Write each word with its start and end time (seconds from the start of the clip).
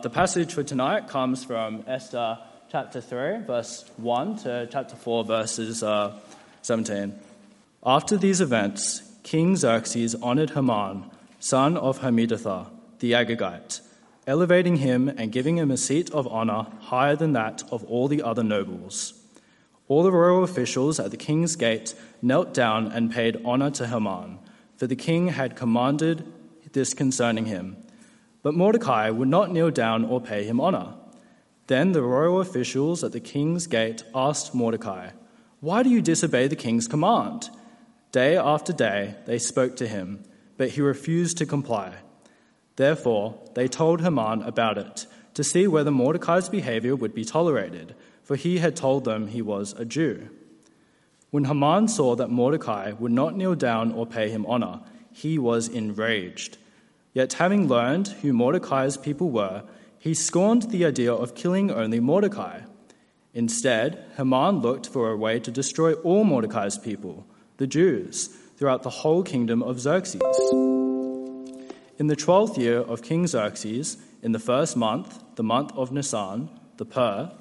The 0.00 0.10
passage 0.10 0.54
for 0.54 0.62
tonight 0.62 1.08
comes 1.08 1.44
from 1.44 1.82
Esther 1.88 2.38
chapter 2.70 3.00
3, 3.00 3.38
verse 3.44 3.84
1 3.96 4.36
to 4.38 4.68
chapter 4.70 4.94
4, 4.94 5.24
verses 5.24 5.82
uh, 5.82 6.16
17. 6.62 7.18
After 7.84 8.16
these 8.16 8.40
events, 8.40 9.02
King 9.24 9.56
Xerxes 9.56 10.14
honored 10.14 10.50
Haman, 10.50 11.10
son 11.40 11.76
of 11.76 11.98
Hammedatha, 11.98 12.68
the 13.00 13.12
Agagite, 13.12 13.80
elevating 14.28 14.76
him 14.76 15.08
and 15.08 15.32
giving 15.32 15.58
him 15.58 15.72
a 15.72 15.76
seat 15.76 16.10
of 16.12 16.28
honor 16.28 16.68
higher 16.80 17.16
than 17.16 17.32
that 17.32 17.64
of 17.72 17.82
all 17.84 18.06
the 18.06 18.22
other 18.22 18.44
nobles. 18.44 19.14
All 19.88 20.04
the 20.04 20.12
royal 20.12 20.44
officials 20.44 21.00
at 21.00 21.10
the 21.10 21.16
king's 21.16 21.56
gate 21.56 21.96
knelt 22.22 22.54
down 22.54 22.92
and 22.92 23.10
paid 23.10 23.40
honor 23.44 23.72
to 23.72 23.88
Haman, 23.88 24.38
for 24.76 24.86
the 24.86 24.94
king 24.94 25.28
had 25.28 25.56
commanded 25.56 26.24
this 26.72 26.94
concerning 26.94 27.46
him. 27.46 27.76
But 28.42 28.54
Mordecai 28.54 29.10
would 29.10 29.28
not 29.28 29.52
kneel 29.52 29.70
down 29.70 30.04
or 30.04 30.20
pay 30.20 30.44
him 30.44 30.60
honor. 30.60 30.94
Then 31.66 31.92
the 31.92 32.02
royal 32.02 32.40
officials 32.40 33.04
at 33.04 33.12
the 33.12 33.20
king's 33.20 33.66
gate 33.66 34.02
asked 34.14 34.54
Mordecai, 34.54 35.10
Why 35.60 35.82
do 35.82 35.90
you 35.90 36.00
disobey 36.00 36.48
the 36.48 36.56
king's 36.56 36.88
command? 36.88 37.50
Day 38.10 38.36
after 38.36 38.72
day 38.72 39.16
they 39.26 39.38
spoke 39.38 39.76
to 39.76 39.86
him, 39.86 40.24
but 40.56 40.70
he 40.70 40.80
refused 40.80 41.36
to 41.38 41.46
comply. 41.46 41.96
Therefore 42.76 43.38
they 43.54 43.68
told 43.68 44.00
Haman 44.00 44.42
about 44.42 44.78
it, 44.78 45.06
to 45.34 45.44
see 45.44 45.66
whether 45.66 45.90
Mordecai's 45.90 46.48
behavior 46.48 46.96
would 46.96 47.14
be 47.14 47.24
tolerated, 47.24 47.94
for 48.22 48.34
he 48.34 48.58
had 48.58 48.74
told 48.74 49.04
them 49.04 49.28
he 49.28 49.42
was 49.42 49.72
a 49.74 49.84
Jew. 49.84 50.30
When 51.30 51.44
Haman 51.44 51.88
saw 51.88 52.16
that 52.16 52.30
Mordecai 52.30 52.92
would 52.92 53.12
not 53.12 53.36
kneel 53.36 53.54
down 53.54 53.92
or 53.92 54.06
pay 54.06 54.30
him 54.30 54.46
honor, 54.46 54.80
he 55.12 55.38
was 55.38 55.68
enraged. 55.68 56.56
Yet, 57.18 57.32
having 57.32 57.66
learned 57.66 58.06
who 58.22 58.32
Mordecai's 58.32 58.96
people 58.96 59.30
were, 59.30 59.64
he 59.98 60.14
scorned 60.14 60.70
the 60.70 60.84
idea 60.84 61.12
of 61.12 61.34
killing 61.34 61.68
only 61.68 61.98
Mordecai. 61.98 62.60
Instead, 63.34 64.04
Haman 64.16 64.60
looked 64.60 64.88
for 64.88 65.10
a 65.10 65.16
way 65.16 65.40
to 65.40 65.50
destroy 65.50 65.94
all 65.94 66.22
Mordecai's 66.22 66.78
people, 66.78 67.26
the 67.56 67.66
Jews, 67.66 68.28
throughout 68.56 68.84
the 68.84 69.02
whole 69.02 69.24
kingdom 69.24 69.64
of 69.64 69.80
Xerxes. 69.80 70.22
In 71.98 72.06
the 72.06 72.14
twelfth 72.14 72.56
year 72.56 72.78
of 72.82 73.02
King 73.02 73.26
Xerxes, 73.26 73.96
in 74.22 74.30
the 74.30 74.38
first 74.38 74.76
month, 74.76 75.20
the 75.34 75.42
month 75.42 75.72
of 75.74 75.90
Nisan, 75.90 76.48
the 76.76 76.84
pur, 76.84 77.32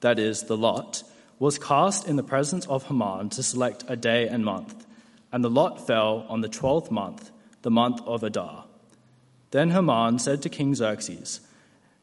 that 0.00 0.18
is, 0.18 0.42
the 0.42 0.56
lot, 0.58 1.02
was 1.38 1.58
cast 1.58 2.06
in 2.06 2.16
the 2.16 2.22
presence 2.22 2.66
of 2.66 2.88
Haman 2.88 3.30
to 3.30 3.42
select 3.42 3.84
a 3.88 3.96
day 3.96 4.28
and 4.28 4.44
month, 4.44 4.84
and 5.32 5.42
the 5.42 5.48
lot 5.48 5.86
fell 5.86 6.26
on 6.28 6.42
the 6.42 6.50
twelfth 6.50 6.90
month, 6.90 7.30
the 7.62 7.70
month 7.70 8.02
of 8.04 8.22
Adar. 8.22 8.66
Then 9.54 9.70
Haman 9.70 10.18
said 10.18 10.42
to 10.42 10.48
King 10.48 10.74
Xerxes, 10.74 11.38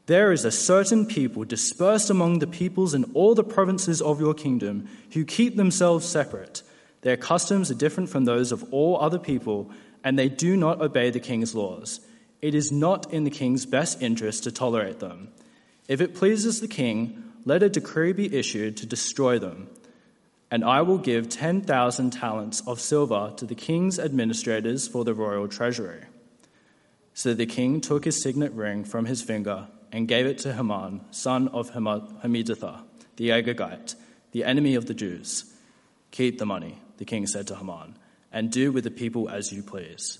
There 0.05 0.31
is 0.31 0.45
a 0.45 0.51
certain 0.51 1.05
people 1.05 1.43
dispersed 1.43 2.09
among 2.09 2.39
the 2.39 2.47
peoples 2.47 2.93
in 2.93 3.03
all 3.13 3.35
the 3.35 3.43
provinces 3.43 4.01
of 4.01 4.21
your 4.21 4.33
kingdom 4.33 4.87
who 5.11 5.25
keep 5.25 5.57
themselves 5.57 6.05
separate. 6.05 6.63
Their 7.01 7.17
customs 7.17 7.69
are 7.69 7.73
different 7.73 8.09
from 8.09 8.23
those 8.23 8.53
of 8.53 8.63
all 8.71 8.97
other 9.01 9.19
people, 9.19 9.69
and 10.01 10.17
they 10.17 10.29
do 10.29 10.55
not 10.55 10.79
obey 10.79 11.09
the 11.09 11.19
king's 11.19 11.53
laws. 11.53 11.99
It 12.41 12.55
is 12.55 12.71
not 12.71 13.11
in 13.11 13.25
the 13.25 13.29
king's 13.29 13.65
best 13.65 14.01
interest 14.01 14.45
to 14.45 14.51
tolerate 14.53 14.99
them. 14.99 15.27
If 15.89 15.99
it 15.99 16.15
pleases 16.15 16.61
the 16.61 16.69
king, 16.69 17.21
let 17.43 17.63
a 17.63 17.67
decree 17.67 18.13
be 18.13 18.33
issued 18.33 18.77
to 18.77 18.85
destroy 18.85 19.39
them. 19.39 19.67
And 20.49 20.63
I 20.63 20.83
will 20.83 20.99
give 20.99 21.27
10,000 21.27 22.11
talents 22.11 22.63
of 22.65 22.79
silver 22.79 23.33
to 23.35 23.45
the 23.45 23.55
king's 23.55 23.99
administrators 23.99 24.87
for 24.87 25.03
the 25.03 25.13
royal 25.13 25.49
treasury. 25.49 26.05
So 27.21 27.35
the 27.35 27.45
king 27.45 27.81
took 27.81 28.05
his 28.05 28.19
signet 28.19 28.51
ring 28.53 28.83
from 28.83 29.05
his 29.05 29.21
finger 29.21 29.67
and 29.91 30.07
gave 30.07 30.25
it 30.25 30.39
to 30.39 30.53
Haman, 30.53 31.01
son 31.11 31.49
of 31.49 31.69
Hammedatha, 31.69 32.81
the 33.17 33.29
Agagite, 33.29 33.93
the 34.31 34.43
enemy 34.43 34.73
of 34.73 34.87
the 34.87 34.95
Jews. 34.95 35.45
Keep 36.09 36.39
the 36.39 36.47
money, 36.47 36.81
the 36.97 37.05
king 37.05 37.27
said 37.27 37.45
to 37.49 37.55
Haman, 37.55 37.95
and 38.31 38.51
do 38.51 38.71
with 38.71 38.85
the 38.85 38.89
people 38.89 39.29
as 39.29 39.53
you 39.53 39.61
please. 39.61 40.17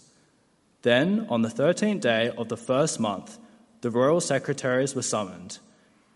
Then, 0.83 1.25
on 1.27 1.41
the 1.41 1.49
thirteenth 1.49 2.03
day 2.03 2.29
of 2.37 2.49
the 2.49 2.55
first 2.55 2.99
month, 2.99 3.39
the 3.81 3.89
royal 3.89 4.21
secretaries 4.21 4.93
were 4.93 5.01
summoned. 5.01 5.57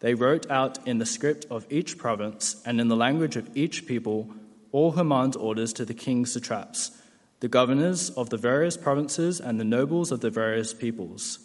They 0.02 0.14
wrote 0.14 0.52
out 0.52 0.88
in 0.88 1.00
the 1.00 1.08
script 1.08 1.48
of 1.50 1.66
each 1.72 1.98
province 1.98 2.62
and 2.64 2.80
in 2.80 2.90
the 2.90 2.96
language 2.96 3.38
of 3.38 3.50
each 3.58 3.88
people 3.88 4.30
all 4.72 4.92
Haman's 4.92 5.36
orders 5.36 5.74
to 5.74 5.86
the 5.86 5.96
king's 5.96 6.34
satraps 6.34 6.92
the 7.40 7.48
governors 7.48 8.10
of 8.12 8.30
the 8.30 8.38
various 8.38 8.78
provinces, 8.78 9.40
and 9.40 9.60
the 9.60 9.66
nobles 9.66 10.12
of 10.12 10.22
the 10.22 10.30
various 10.30 10.74
peoples. 10.74 11.40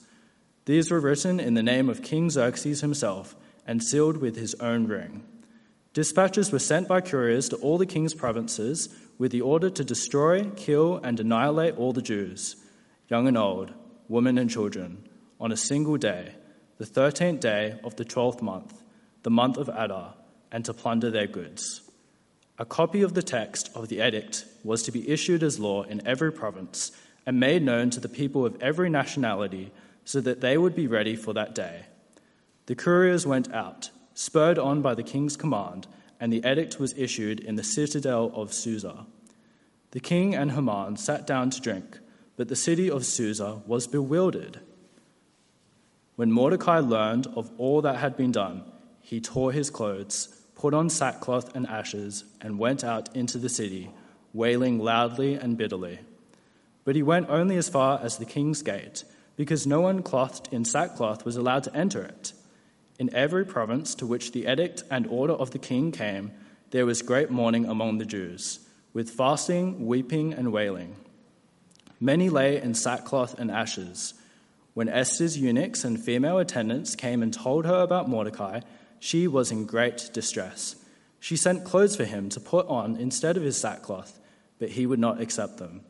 These 0.65 0.91
were 0.91 1.01
written 1.01 1.41
in 1.41 1.55
the 1.55 1.63
name 1.63 1.89
of 1.89 2.03
King 2.03 2.31
Xerxes 2.31 2.81
himself 2.81 3.35
and 3.67 3.83
sealed 3.83 4.19
with 4.19 4.37
his 4.37 4.55
own 4.57 4.87
ring. 4.87 5.25
Dispatches 5.93 6.53
were 6.53 6.61
sent 6.61 6.87
by 6.87 7.01
couriers 7.01 7.49
to 7.49 7.57
all 7.57 7.77
the 7.77 7.87
king's 7.87 8.15
provinces 8.15 8.89
with 9.19 9.33
the 9.33 9.41
order 9.41 9.69
to 9.69 9.85
destroy, 9.85 10.45
kill, 10.51 11.01
and 11.03 11.19
annihilate 11.19 11.77
all 11.77 11.93
the 11.93 12.03
Jews, 12.03 12.57
young 13.09 13.27
and 13.27 13.37
old, 13.37 13.73
women 14.09 14.39
and 14.39 14.49
children, 14.49 15.09
on 15.41 15.51
a 15.51 15.57
single 15.57 15.97
day, 15.97 16.35
the 16.79 16.87
thirteenth 16.87 17.41
day 17.41 17.79
of 17.83 17.97
the 17.97 18.05
twelfth 18.05 18.41
month, 18.41 18.81
the 19.25 19.31
month 19.31 19.57
of 19.57 19.69
Adar, 19.69 20.15
and 20.53 20.65
to 20.65 20.73
plunder 20.73 21.11
their 21.11 21.27
goods. 21.27 21.83
A 22.61 22.67
copy 22.67 23.01
of 23.01 23.15
the 23.15 23.23
text 23.23 23.71
of 23.75 23.89
the 23.89 24.07
edict 24.07 24.45
was 24.63 24.83
to 24.83 24.93
be 24.93 25.09
issued 25.09 25.43
as 25.43 25.59
law 25.59 25.83
in 25.83 26.07
every 26.07 26.31
province 26.31 26.93
and 27.25 27.41
made 27.41 27.63
known 27.63 27.89
to 27.89 28.01
the 28.01 28.09
people 28.09 28.45
of 28.45 28.61
every 28.61 28.91
nationality 28.91 29.73
so 30.05 30.21
that 30.21 30.43
they 30.43 30.59
would 30.59 30.77
be 30.77 30.87
ready 30.87 31.17
for 31.17 31.33
that 31.33 31.55
day. 31.55 31.87
The 32.67 32.75
couriers 32.75 33.27
went 33.27 33.51
out, 33.51 33.89
spurred 34.13 34.59
on 34.59 34.83
by 34.83 34.95
the 34.95 35.03
king's 35.03 35.39
command, 35.39 35.87
and 36.21 36.31
the 36.31 36.45
edict 36.47 36.79
was 36.79 36.93
issued 36.99 37.41
in 37.41 37.57
the 37.57 37.65
citadel 37.65 38.31
of 38.35 38.53
Susa. 38.53 39.07
The 39.93 40.01
king 40.01 40.35
and 40.35 40.53
Haman 40.53 40.99
sat 40.99 41.27
down 41.27 41.49
to 41.49 41.63
drink, 41.63 41.99
but 42.37 42.49
the 42.49 42.57
city 42.57 42.91
of 42.91 43.07
Susa 43.07 43.63
was 43.67 43.87
bewildered. 43.87 44.61
When 46.17 46.31
Mordecai 46.31 46.81
learned 46.81 47.27
of 47.29 47.51
all 47.57 47.81
that 47.81 47.97
had 47.97 48.19
been 48.19 48.33
done, 48.33 48.71
he 49.01 49.19
tore 49.19 49.53
his 49.53 49.71
clothes 49.71 50.40
put 50.61 50.75
on 50.75 50.91
sackcloth 50.91 51.57
and 51.57 51.67
ashes, 51.67 52.23
and 52.43 52.59
went 52.59 52.85
out 52.85 53.17
into 53.17 53.39
the 53.39 53.49
city, 53.49 53.91
wailing 54.35 54.79
loudly 54.79 55.33
and 55.33 55.57
bitterly. 55.57 55.99
But 56.85 56.97
he 56.97 57.03
went 57.03 57.31
only 57.31 57.57
as 57.57 57.71
far 57.71 57.99
as 58.03 58.19
the 58.19 58.27
king's 58.27 58.61
gate, 58.61 59.05
because 59.37 59.67
no 59.67 59.81
one 59.81 60.03
clothed 60.03 60.51
in 60.53 60.67
sackcloth 60.67 61.25
was 61.25 61.37
allowed 61.37 61.65
to 61.65 61.75
enter 61.75 62.03
it. 62.03 62.35
In 62.99 63.09
every 63.15 63.47
province 63.47 63.95
to 63.95 64.07
which 64.07 64.33
the 64.33 64.47
edict 64.47 64.83
and 64.91 65.07
order 65.07 65.33
of 65.33 65.53
the 65.53 65.59
king 65.59 65.93
came, 65.93 66.31
there 66.73 66.85
was 66.85 67.01
great 67.01 67.31
mourning 67.31 67.65
among 67.65 67.97
the 67.97 68.05
Jews, 68.05 68.59
with 68.93 69.09
fasting, 69.09 69.87
weeping, 69.87 70.35
and 70.35 70.53
wailing. 70.53 70.95
Many 71.99 72.29
lay 72.29 72.61
in 72.61 72.75
sackcloth 72.75 73.39
and 73.39 73.51
ashes. 73.51 74.13
When 74.75 74.91
Esther's 74.91 75.39
eunuchs 75.39 75.85
and 75.85 75.99
female 75.99 76.37
attendants 76.37 76.95
came 76.97 77.23
and 77.23 77.33
told 77.33 77.65
her 77.65 77.81
about 77.81 78.11
Mordecai, 78.11 78.61
she 79.01 79.27
was 79.27 79.51
in 79.51 79.65
great 79.65 80.11
distress. 80.13 80.77
She 81.19 81.37
sent 81.37 81.65
clothes 81.65 81.97
for 81.97 82.05
him 82.05 82.29
to 82.29 82.39
put 82.39 82.67
on 82.69 82.97
instead 82.97 83.37
of 83.37 83.43
his 83.43 83.57
sackcloth, 83.57 84.21
but 84.59 84.71
he 84.71 84.87
would 84.87 85.01
not 85.01 85.21
accept 85.21 85.57
them. 85.57 85.81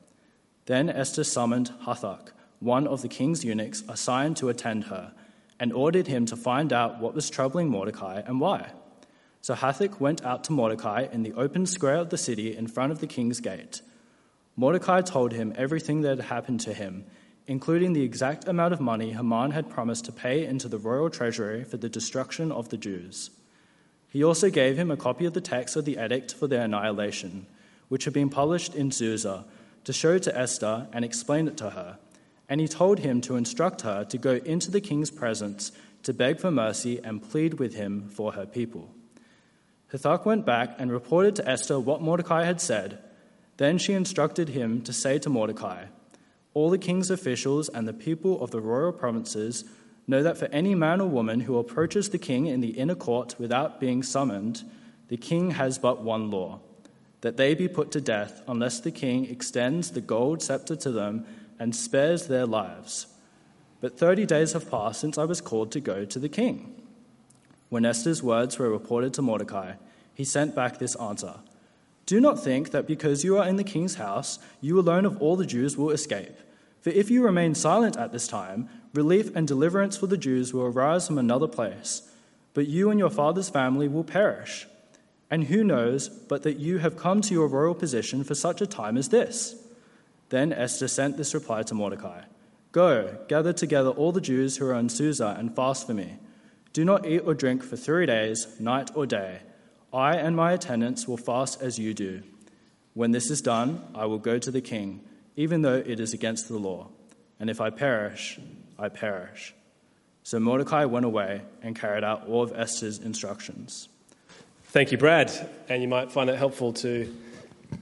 Then 0.66 0.88
Esther 0.88 1.25
summoned 1.25 1.72
Hathach, 1.84 2.31
one 2.60 2.87
of 2.87 3.03
the 3.03 3.09
king's 3.09 3.44
eunuchs 3.44 3.82
assigned 3.88 4.37
to 4.38 4.48
attend 4.48 4.84
her, 4.84 5.12
and 5.59 5.72
ordered 5.72 6.06
him 6.06 6.25
to 6.26 6.37
find 6.37 6.72
out 6.72 7.00
what 7.00 7.15
was 7.15 7.28
troubling 7.28 7.69
Mordecai 7.69 8.22
and 8.25 8.41
why. 8.41 8.71
So 9.42 9.54
Hathach 9.54 9.98
went 10.00 10.25
out 10.25 10.44
to 10.44 10.53
Mordecai 10.53 11.06
in 11.10 11.22
the 11.22 11.32
open 11.32 11.66
square 11.66 11.97
of 11.97 12.10
the 12.10 12.19
city 12.19 12.56
in 12.56 12.66
front 12.66 12.92
of 12.92 13.00
the 13.00 13.06
king's 13.06 13.41
gate. 13.41 13.82
Mordecai 14.56 15.00
told 15.00 15.32
him 15.32 15.53
everything 15.56 16.03
that 16.03 16.19
had 16.19 16.27
happened 16.27 16.60
to 16.60 16.75
him 16.75 17.06
including 17.50 17.94
the 17.94 18.04
exact 18.04 18.46
amount 18.46 18.72
of 18.72 18.80
money 18.80 19.10
Haman 19.10 19.50
had 19.50 19.68
promised 19.68 20.04
to 20.04 20.12
pay 20.12 20.46
into 20.46 20.68
the 20.68 20.78
royal 20.78 21.10
treasury 21.10 21.64
for 21.64 21.78
the 21.78 21.88
destruction 21.88 22.52
of 22.52 22.68
the 22.68 22.76
Jews. 22.76 23.30
He 24.08 24.22
also 24.22 24.50
gave 24.50 24.76
him 24.76 24.88
a 24.88 24.97
copy 24.97 25.24
of 25.24 25.32
the 25.32 25.41
text 25.41 25.74
of 25.74 25.84
the 25.84 25.98
edict 25.98 26.32
for 26.32 26.47
their 26.47 26.62
annihilation, 26.62 27.47
which 27.88 28.04
had 28.04 28.14
been 28.14 28.30
published 28.30 28.76
in 28.76 28.92
Susa, 28.92 29.44
to 29.82 29.92
show 29.92 30.16
to 30.16 30.38
Esther 30.38 30.86
and 30.92 31.04
explain 31.04 31.48
it 31.48 31.56
to 31.56 31.70
her. 31.70 31.98
And 32.48 32.60
he 32.60 32.68
told 32.68 33.00
him 33.00 33.20
to 33.22 33.34
instruct 33.34 33.80
her 33.80 34.04
to 34.04 34.16
go 34.16 34.34
into 34.44 34.70
the 34.70 34.80
king's 34.80 35.10
presence 35.10 35.72
to 36.04 36.14
beg 36.14 36.38
for 36.38 36.53
mercy 36.53 37.00
and 37.03 37.20
plead 37.20 37.54
with 37.54 37.74
him 37.74 38.08
for 38.10 38.34
her 38.34 38.46
people. 38.46 38.94
Hathach 39.92 40.24
went 40.24 40.46
back 40.46 40.76
and 40.78 40.92
reported 40.92 41.34
to 41.34 41.48
Esther 41.48 41.80
what 41.80 42.00
Mordecai 42.00 42.44
had 42.44 42.60
said. 42.60 43.00
Then 43.56 43.76
she 43.76 43.92
instructed 43.92 44.50
him 44.50 44.82
to 44.82 44.92
say 44.92 45.18
to 45.18 45.28
Mordecai, 45.28 45.86
all 46.54 46.70
the 46.70 46.78
king's 46.78 47.10
officials 47.10 47.68
and 47.68 47.86
the 47.86 47.92
people 47.92 48.42
of 48.42 48.50
the 48.50 48.60
royal 48.60 48.92
provinces 48.92 49.64
know 50.06 50.22
that 50.22 50.36
for 50.36 50.47
any 50.47 50.74
man 50.74 51.00
or 51.00 51.08
woman 51.08 51.41
who 51.41 51.58
approaches 51.58 52.08
the 52.10 52.18
king 52.18 52.47
in 52.47 52.60
the 52.60 52.70
inner 52.70 52.94
court 52.94 53.36
without 53.38 53.80
being 53.80 54.02
summoned, 54.02 54.64
the 55.08 55.16
king 55.16 55.52
has 55.52 55.78
but 55.78 56.02
one 56.02 56.30
law 56.30 56.60
that 57.20 57.36
they 57.36 57.54
be 57.54 57.68
put 57.68 57.91
to 57.92 58.00
death 58.00 58.42
unless 58.48 58.80
the 58.80 58.91
king 58.91 59.26
extends 59.26 59.91
the 59.91 60.00
gold 60.00 60.42
scepter 60.42 60.74
to 60.74 60.91
them 60.91 61.24
and 61.58 61.76
spares 61.76 62.26
their 62.26 62.47
lives. 62.47 63.06
but 63.80 63.98
30 63.98 64.26
days 64.26 64.53
have 64.53 64.70
passed 64.70 65.00
since 65.00 65.16
I 65.16 65.24
was 65.24 65.41
called 65.41 65.72
to 65.72 65.80
go 65.80 66.04
to 66.04 66.18
the 66.18 66.28
king. 66.28 66.82
When 67.70 67.86
Esther's 67.86 68.22
words 68.22 68.58
were 68.58 68.68
reported 68.68 69.14
to 69.14 69.22
Mordecai, 69.22 69.74
he 70.12 70.24
sent 70.24 70.54
back 70.54 70.78
this 70.78 70.96
answer 70.96 71.36
Do 72.10 72.21
not 72.21 72.42
think 72.42 72.72
that 72.72 72.89
because 72.89 73.22
you 73.22 73.39
are 73.39 73.47
in 73.47 73.54
the 73.54 73.62
king's 73.62 73.95
house, 73.95 74.41
you 74.60 74.80
alone 74.80 75.04
of 75.04 75.22
all 75.22 75.36
the 75.36 75.47
Jews 75.47 75.77
will 75.77 75.91
escape. 75.91 76.36
For 76.80 76.91
if 76.91 77.09
you 77.09 77.22
remain 77.22 77.54
silent 77.54 77.97
at 77.97 78.10
this 78.10 78.27
time, 78.27 78.68
relief 78.92 79.30
and 79.36 79.47
deliverance 79.47 79.97
for 79.97 80.09
the 80.09 80.16
Jews 80.16 80.53
will 80.53 80.65
arise 80.65 81.07
from 81.07 81.18
another 81.18 81.47
place, 81.47 82.03
but 82.53 82.66
you 82.66 82.91
and 82.91 82.98
your 82.98 83.10
father's 83.10 83.48
family 83.48 83.86
will 83.86 84.03
perish. 84.03 84.66
And 85.30 85.45
who 85.45 85.62
knows 85.62 86.09
but 86.09 86.42
that 86.42 86.59
you 86.59 86.78
have 86.78 86.97
come 86.97 87.21
to 87.21 87.33
your 87.33 87.47
royal 87.47 87.77
position 87.77 88.24
for 88.24 88.34
such 88.34 88.60
a 88.60 88.66
time 88.66 88.97
as 88.97 89.10
this? 89.10 89.54
Then 90.30 90.53
Esther 90.53 90.89
sent 90.89 91.16
this 91.16 91.33
reply 91.33 91.63
to 91.63 91.77
Mordecai 91.77 92.22
Go, 92.72 93.18
gather 93.28 93.53
together 93.53 93.91
all 93.91 94.10
the 94.10 94.21
Jews 94.21 94.56
who 94.56 94.66
are 94.66 94.74
in 94.74 94.89
Susa 94.89 95.36
and 95.39 95.54
fast 95.54 95.86
for 95.86 95.95
me. 95.95 96.16
Do 96.72 96.84
not 96.84 97.06
eat 97.06 97.21
or 97.21 97.34
drink 97.34 97.63
for 97.63 97.77
three 97.77 98.06
days, 98.06 98.48
night 98.59 98.91
or 98.97 99.06
day. 99.06 99.42
I 99.92 100.16
and 100.16 100.37
my 100.37 100.53
attendants 100.53 101.09
will 101.09 101.16
fast 101.16 101.60
as 101.60 101.78
you 101.78 101.95
do. 101.95 102.22
When 102.95 103.13
this 103.13 103.31
is 103.31 103.41
done, 103.41 103.83
I 103.95 104.07
will 104.07 104.19
go 104.19 104.39
to 104.39 104.51
the 104.51 104.60
king, 104.60 105.01
even 105.37 105.63
though 105.63 105.77
it 105.77 106.01
is 106.01 106.13
against 106.13 106.48
the 106.48 106.59
law. 106.59 106.89
And 107.39 107.48
if 107.48 107.60
I 107.60 107.71
perish, 107.71 108.39
I 108.78 108.89
perish. 108.89 109.54
So 110.22 110.39
Mordecai 110.39 110.84
went 110.84 111.07
away 111.07 111.42
and 111.63 111.75
carried 111.75 112.04
out 112.04 112.28
all 112.28 112.42
of 112.42 112.53
Esther's 112.54 112.98
instructions. 112.98 113.89
Thank 114.65 114.92
you, 114.92 114.98
Brad. 114.98 115.33
And 115.69 115.83
you 115.83 115.89
might 115.89 116.13
find 116.13 116.31
it 116.31 116.37
helpful 116.37 116.72
to 116.75 117.13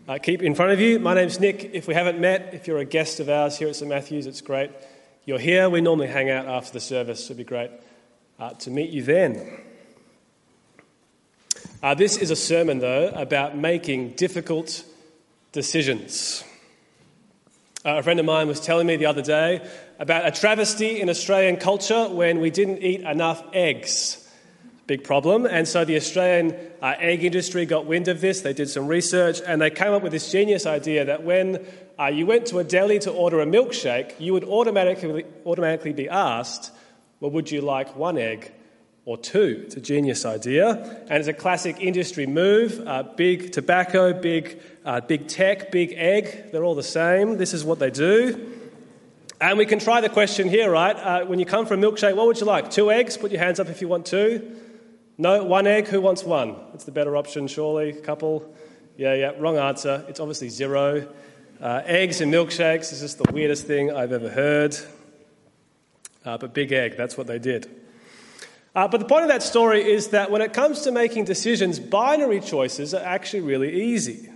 uh, 0.08 0.18
keep 0.18 0.42
in 0.42 0.54
front 0.54 0.72
of 0.72 0.80
you. 0.80 0.98
My 0.98 1.14
name's 1.14 1.40
Nick. 1.40 1.70
If 1.74 1.88
we 1.88 1.94
haven't 1.94 2.18
met, 2.18 2.54
if 2.54 2.66
you're 2.66 2.78
a 2.78 2.84
guest 2.84 3.20
of 3.20 3.28
ours 3.28 3.58
here 3.58 3.68
at 3.68 3.76
St 3.76 3.88
Matthew's, 3.88 4.26
it's 4.26 4.40
great. 4.40 4.70
You're 5.24 5.38
here. 5.38 5.68
We 5.68 5.80
normally 5.80 6.06
hang 6.06 6.30
out 6.30 6.46
after 6.46 6.72
the 6.72 6.80
service, 6.80 7.24
it'd 7.26 7.36
be 7.36 7.44
great 7.44 7.70
uh, 8.38 8.50
to 8.50 8.70
meet 8.70 8.90
you 8.90 9.02
then. 9.02 9.60
Uh, 11.80 11.94
this 11.94 12.16
is 12.16 12.32
a 12.32 12.36
sermon, 12.36 12.80
though, 12.80 13.06
about 13.10 13.56
making 13.56 14.10
difficult 14.10 14.82
decisions. 15.52 16.42
Uh, 17.84 17.98
a 17.98 18.02
friend 18.02 18.18
of 18.18 18.26
mine 18.26 18.48
was 18.48 18.58
telling 18.58 18.84
me 18.84 18.96
the 18.96 19.06
other 19.06 19.22
day 19.22 19.64
about 20.00 20.26
a 20.26 20.32
travesty 20.32 21.00
in 21.00 21.08
Australian 21.08 21.56
culture 21.56 22.08
when 22.08 22.40
we 22.40 22.50
didn't 22.50 22.78
eat 22.78 23.02
enough 23.02 23.44
eggs. 23.52 24.28
Big 24.88 25.04
problem. 25.04 25.46
And 25.46 25.68
so 25.68 25.84
the 25.84 25.94
Australian 25.94 26.56
uh, 26.82 26.94
egg 26.98 27.22
industry 27.22 27.64
got 27.64 27.86
wind 27.86 28.08
of 28.08 28.20
this. 28.20 28.40
They 28.40 28.52
did 28.52 28.68
some 28.68 28.88
research 28.88 29.40
and 29.46 29.62
they 29.62 29.70
came 29.70 29.92
up 29.92 30.02
with 30.02 30.10
this 30.10 30.32
genius 30.32 30.66
idea 30.66 31.04
that 31.04 31.22
when 31.22 31.64
uh, 31.96 32.06
you 32.06 32.26
went 32.26 32.46
to 32.46 32.58
a 32.58 32.64
deli 32.64 32.98
to 33.00 33.12
order 33.12 33.40
a 33.40 33.46
milkshake, 33.46 34.18
you 34.18 34.32
would 34.32 34.44
automatically, 34.44 35.24
automatically 35.46 35.92
be 35.92 36.08
asked, 36.08 36.72
well, 37.20 37.30
would 37.30 37.52
you 37.52 37.60
like 37.60 37.94
one 37.94 38.18
egg 38.18 38.50
or 39.08 39.16
two? 39.16 39.62
It's 39.64 39.74
a 39.74 39.80
genius 39.80 40.26
idea. 40.26 40.72
And 41.08 41.18
it's 41.18 41.28
a 41.28 41.32
classic 41.32 41.80
industry 41.80 42.26
move. 42.26 42.86
Uh, 42.86 43.04
big 43.04 43.52
tobacco, 43.52 44.12
big, 44.12 44.60
uh, 44.84 45.00
big 45.00 45.28
tech, 45.28 45.72
big 45.72 45.94
egg. 45.96 46.52
They're 46.52 46.62
all 46.62 46.74
the 46.74 46.82
same. 46.82 47.38
This 47.38 47.54
is 47.54 47.64
what 47.64 47.78
they 47.78 47.90
do. 47.90 48.52
And 49.40 49.56
we 49.56 49.64
can 49.64 49.78
try 49.78 50.02
the 50.02 50.10
question 50.10 50.50
here, 50.50 50.70
right? 50.70 50.94
Uh, 50.94 51.24
when 51.24 51.38
you 51.38 51.46
come 51.46 51.64
for 51.64 51.72
a 51.72 51.78
milkshake, 51.78 52.16
what 52.16 52.26
would 52.26 52.38
you 52.38 52.44
like? 52.44 52.70
Two 52.70 52.90
eggs? 52.90 53.16
Put 53.16 53.30
your 53.30 53.40
hands 53.40 53.58
up 53.58 53.68
if 53.68 53.80
you 53.80 53.88
want 53.88 54.04
two. 54.04 54.56
No, 55.16 55.42
one 55.42 55.66
egg. 55.66 55.88
Who 55.88 56.02
wants 56.02 56.22
one? 56.22 56.56
It's 56.74 56.84
the 56.84 56.92
better 56.92 57.16
option, 57.16 57.48
surely. 57.48 57.94
Couple. 57.94 58.54
Yeah, 58.98 59.14
yeah. 59.14 59.32
Wrong 59.38 59.56
answer. 59.56 60.04
It's 60.08 60.20
obviously 60.20 60.50
zero. 60.50 61.08
Uh, 61.62 61.80
eggs 61.86 62.20
and 62.20 62.30
milkshakes 62.30 62.90
this 62.90 62.92
is 62.92 63.00
just 63.00 63.24
the 63.24 63.32
weirdest 63.32 63.66
thing 63.66 63.90
I've 63.90 64.12
ever 64.12 64.28
heard. 64.28 64.76
Uh, 66.26 66.36
but 66.36 66.52
big 66.52 66.72
egg, 66.72 66.98
that's 66.98 67.16
what 67.16 67.26
they 67.26 67.38
did. 67.38 67.87
Uh, 68.78 68.86
but 68.86 68.98
the 68.98 69.06
point 69.06 69.22
of 69.22 69.28
that 69.28 69.42
story 69.42 69.82
is 69.82 70.10
that 70.10 70.30
when 70.30 70.40
it 70.40 70.52
comes 70.52 70.82
to 70.82 70.92
making 70.92 71.24
decisions, 71.24 71.80
binary 71.80 72.38
choices 72.38 72.94
are 72.94 73.02
actually 73.02 73.40
really 73.40 73.82
easy. 73.82 74.30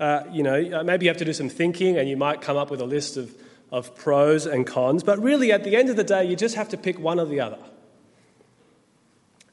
Uh, 0.00 0.24
you 0.32 0.42
know, 0.42 0.80
uh, 0.80 0.82
maybe 0.82 1.04
you 1.04 1.08
have 1.08 1.16
to 1.16 1.24
do 1.24 1.32
some 1.32 1.48
thinking 1.48 1.96
and 1.96 2.08
you 2.08 2.16
might 2.16 2.40
come 2.40 2.56
up 2.56 2.72
with 2.72 2.80
a 2.80 2.84
list 2.84 3.16
of, 3.16 3.32
of 3.70 3.94
pros 3.94 4.44
and 4.44 4.66
cons, 4.66 5.04
but 5.04 5.22
really 5.22 5.52
at 5.52 5.62
the 5.62 5.76
end 5.76 5.88
of 5.88 5.94
the 5.94 6.02
day, 6.02 6.24
you 6.24 6.34
just 6.34 6.56
have 6.56 6.68
to 6.68 6.76
pick 6.76 6.98
one 6.98 7.20
or 7.20 7.26
the 7.26 7.38
other. 7.38 7.60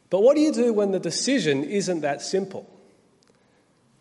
But 0.09 0.23
what 0.23 0.35
do 0.35 0.41
you 0.41 0.51
do 0.51 0.73
when 0.73 0.89
the 0.89 0.99
decision 0.99 1.63
isn't 1.63 2.01
that 2.01 2.23
simple? 2.23 2.67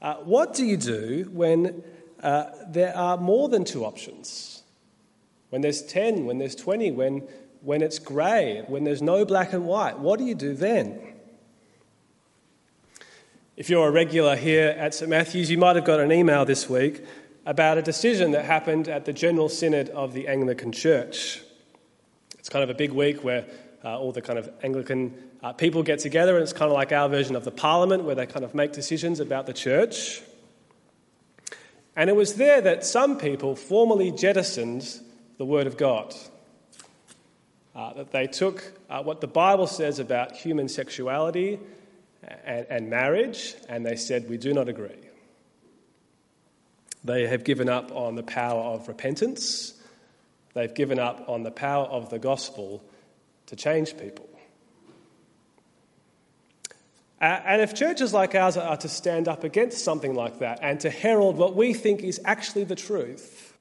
Uh, 0.00 0.14
what 0.14 0.54
do 0.54 0.64
you 0.64 0.78
do 0.78 1.28
when 1.30 1.84
uh, 2.22 2.46
there 2.68 2.96
are 2.96 3.18
more 3.18 3.50
than 3.50 3.64
two 3.64 3.84
options? 3.84 4.62
When 5.50 5.60
there's 5.60 5.82
10, 5.82 6.24
when 6.24 6.38
there's 6.38 6.54
20, 6.54 6.92
when, 6.92 7.28
when 7.62 7.82
it's 7.82 7.98
grey, 7.98 8.64
when 8.66 8.84
there's 8.84 9.02
no 9.02 9.24
black 9.24 9.52
and 9.52 9.66
white? 9.66 9.98
What 9.98 10.18
do 10.18 10.24
you 10.24 10.34
do 10.34 10.54
then? 10.54 10.98
If 13.56 13.68
you're 13.68 13.88
a 13.88 13.90
regular 13.90 14.36
here 14.36 14.68
at 14.68 14.94
St 14.94 15.10
Matthew's, 15.10 15.50
you 15.50 15.58
might 15.58 15.76
have 15.76 15.84
got 15.84 16.00
an 16.00 16.10
email 16.10 16.44
this 16.46 16.68
week 16.68 17.04
about 17.44 17.76
a 17.76 17.82
decision 17.82 18.30
that 18.30 18.44
happened 18.44 18.88
at 18.88 19.04
the 19.04 19.12
General 19.12 19.48
Synod 19.48 19.90
of 19.90 20.14
the 20.14 20.28
Anglican 20.28 20.72
Church. 20.72 21.42
It's 22.38 22.48
kind 22.48 22.62
of 22.62 22.70
a 22.70 22.74
big 22.74 22.92
week 22.92 23.22
where 23.22 23.44
uh, 23.84 23.98
all 23.98 24.12
the 24.12 24.22
kind 24.22 24.38
of 24.38 24.50
Anglican 24.62 25.14
uh, 25.42 25.52
people 25.52 25.82
get 25.82 25.98
together, 25.98 26.36
and 26.36 26.42
it's 26.42 26.52
kind 26.52 26.70
of 26.70 26.74
like 26.74 26.92
our 26.92 27.08
version 27.08 27.36
of 27.36 27.44
the 27.44 27.50
parliament 27.50 28.04
where 28.04 28.14
they 28.14 28.26
kind 28.26 28.44
of 28.44 28.54
make 28.54 28.72
decisions 28.72 29.20
about 29.20 29.46
the 29.46 29.52
church. 29.52 30.22
And 31.96 32.08
it 32.08 32.16
was 32.16 32.34
there 32.34 32.60
that 32.60 32.84
some 32.84 33.18
people 33.18 33.56
formally 33.56 34.10
jettisoned 34.10 35.00
the 35.38 35.44
Word 35.44 35.66
of 35.66 35.76
God. 35.76 36.14
Uh, 37.80 37.94
that 37.94 38.10
they 38.10 38.26
took 38.26 38.74
uh, 38.90 39.02
what 39.02 39.22
the 39.22 39.26
Bible 39.26 39.66
says 39.66 40.00
about 40.00 40.36
human 40.36 40.68
sexuality 40.68 41.58
and, 42.44 42.66
and 42.68 42.90
marriage, 42.90 43.54
and 43.70 43.86
they 43.86 43.96
said, 43.96 44.28
We 44.28 44.36
do 44.36 44.52
not 44.52 44.68
agree. 44.68 45.00
They 47.04 47.26
have 47.26 47.42
given 47.42 47.70
up 47.70 47.90
on 47.90 48.16
the 48.16 48.22
power 48.22 48.60
of 48.60 48.86
repentance. 48.86 49.72
They've 50.52 50.74
given 50.74 50.98
up 50.98 51.26
on 51.26 51.42
the 51.42 51.50
power 51.50 51.86
of 51.86 52.10
the 52.10 52.18
gospel 52.18 52.84
to 53.46 53.56
change 53.56 53.96
people. 53.96 54.28
and 57.18 57.62
if 57.62 57.72
churches 57.72 58.12
like 58.12 58.34
ours 58.34 58.58
are 58.58 58.76
to 58.76 58.90
stand 58.90 59.26
up 59.26 59.42
against 59.42 59.82
something 59.82 60.14
like 60.14 60.40
that 60.40 60.58
and 60.60 60.80
to 60.80 60.90
herald 60.90 61.38
what 61.38 61.56
we 61.56 61.72
think 61.72 62.02
is 62.02 62.20
actually 62.26 62.64
the 62.64 62.76
truth, 62.76 63.56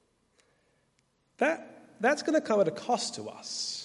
that, 1.38 1.86
that's 2.00 2.22
going 2.22 2.38
to 2.38 2.46
come 2.46 2.60
at 2.60 2.68
a 2.68 2.70
cost 2.70 3.14
to 3.14 3.30
us. 3.30 3.79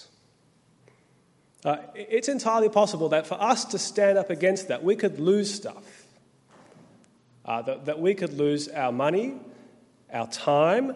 Uh, 1.64 1.78
it's 1.94 2.28
entirely 2.28 2.68
possible 2.68 3.08
that 3.08 3.26
for 3.26 3.40
us 3.40 3.64
to 3.64 3.78
stand 3.78 4.18
up 4.18 4.30
against 4.30 4.68
that, 4.68 4.84
we 4.84 4.94
could 4.94 5.18
lose 5.18 5.52
stuff. 5.52 6.04
Uh, 7.44 7.62
that, 7.62 7.84
that 7.84 8.00
we 8.00 8.12
could 8.12 8.32
lose 8.34 8.66
our 8.68 8.90
money, 8.90 9.34
our 10.12 10.26
time, 10.26 10.92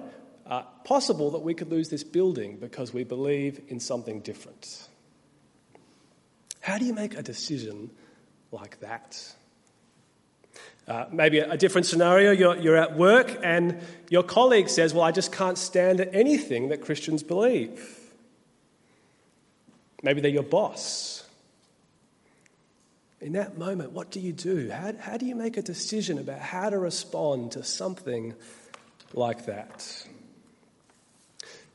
uh, 0.46 0.62
possible 0.84 1.30
that 1.30 1.38
we 1.38 1.54
could 1.54 1.70
lose 1.70 1.88
this 1.90 2.02
building 2.02 2.56
because 2.56 2.92
we 2.92 3.04
believe 3.04 3.60
in 3.68 3.78
something 3.78 4.20
different. 4.20 4.88
How 6.60 6.76
do 6.76 6.84
you 6.84 6.92
make 6.92 7.16
a 7.16 7.22
decision 7.22 7.90
like 8.50 8.80
that? 8.80 9.32
Uh, 10.88 11.06
maybe 11.12 11.38
a, 11.38 11.56
different 11.56 11.86
scenario 11.86 12.32
you're, 12.32 12.56
you're 12.56 12.76
at 12.76 12.96
work 12.96 13.38
and 13.44 13.78
your 14.08 14.24
colleague 14.24 14.68
says, 14.68 14.92
Well, 14.92 15.04
I 15.04 15.12
just 15.12 15.30
can't 15.30 15.56
stand 15.56 16.00
anything 16.00 16.70
that 16.70 16.80
Christians 16.80 17.22
believe. 17.22 17.99
Maybe 20.02 20.20
they're 20.20 20.30
your 20.30 20.42
boss. 20.42 21.24
In 23.20 23.32
that 23.32 23.58
moment, 23.58 23.92
what 23.92 24.10
do 24.10 24.18
you 24.18 24.32
do? 24.32 24.70
How, 24.70 24.94
how 24.98 25.16
do 25.18 25.26
you 25.26 25.34
make 25.34 25.58
a 25.58 25.62
decision 25.62 26.18
about 26.18 26.38
how 26.38 26.70
to 26.70 26.78
respond 26.78 27.52
to 27.52 27.62
something 27.62 28.34
like 29.12 29.44
that? 29.44 30.06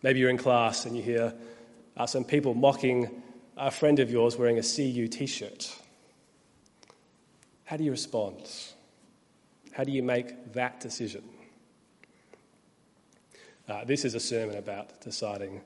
Maybe 0.02 0.20
you're 0.20 0.32
in 0.32 0.38
class 0.38 0.86
and 0.86 0.96
you 0.96 1.04
hear 1.04 1.34
uh, 1.98 2.08
some 2.08 2.24
people 2.24 2.56
mocking 2.56 3.22
a 3.58 3.70
friend 3.70 4.00
of 4.00 4.10
yours 4.10 4.38
wearing 4.38 4.58
a 4.58 4.64
CU 4.64 5.08
t 5.08 5.28
shirt. 5.28 5.76
How 7.66 7.78
do 7.78 7.84
you 7.84 7.92
respond? 7.92 8.50
How 9.72 9.84
do 9.84 9.92
you 9.92 10.04
make 10.04 10.54
that 10.54 10.80
decision? 10.80 11.24
Uh, 13.68 13.84
this 13.84 14.06
is 14.06 14.14
a 14.14 14.20
sermon 14.20 14.58
about 14.58 15.02
deciding 15.02 15.62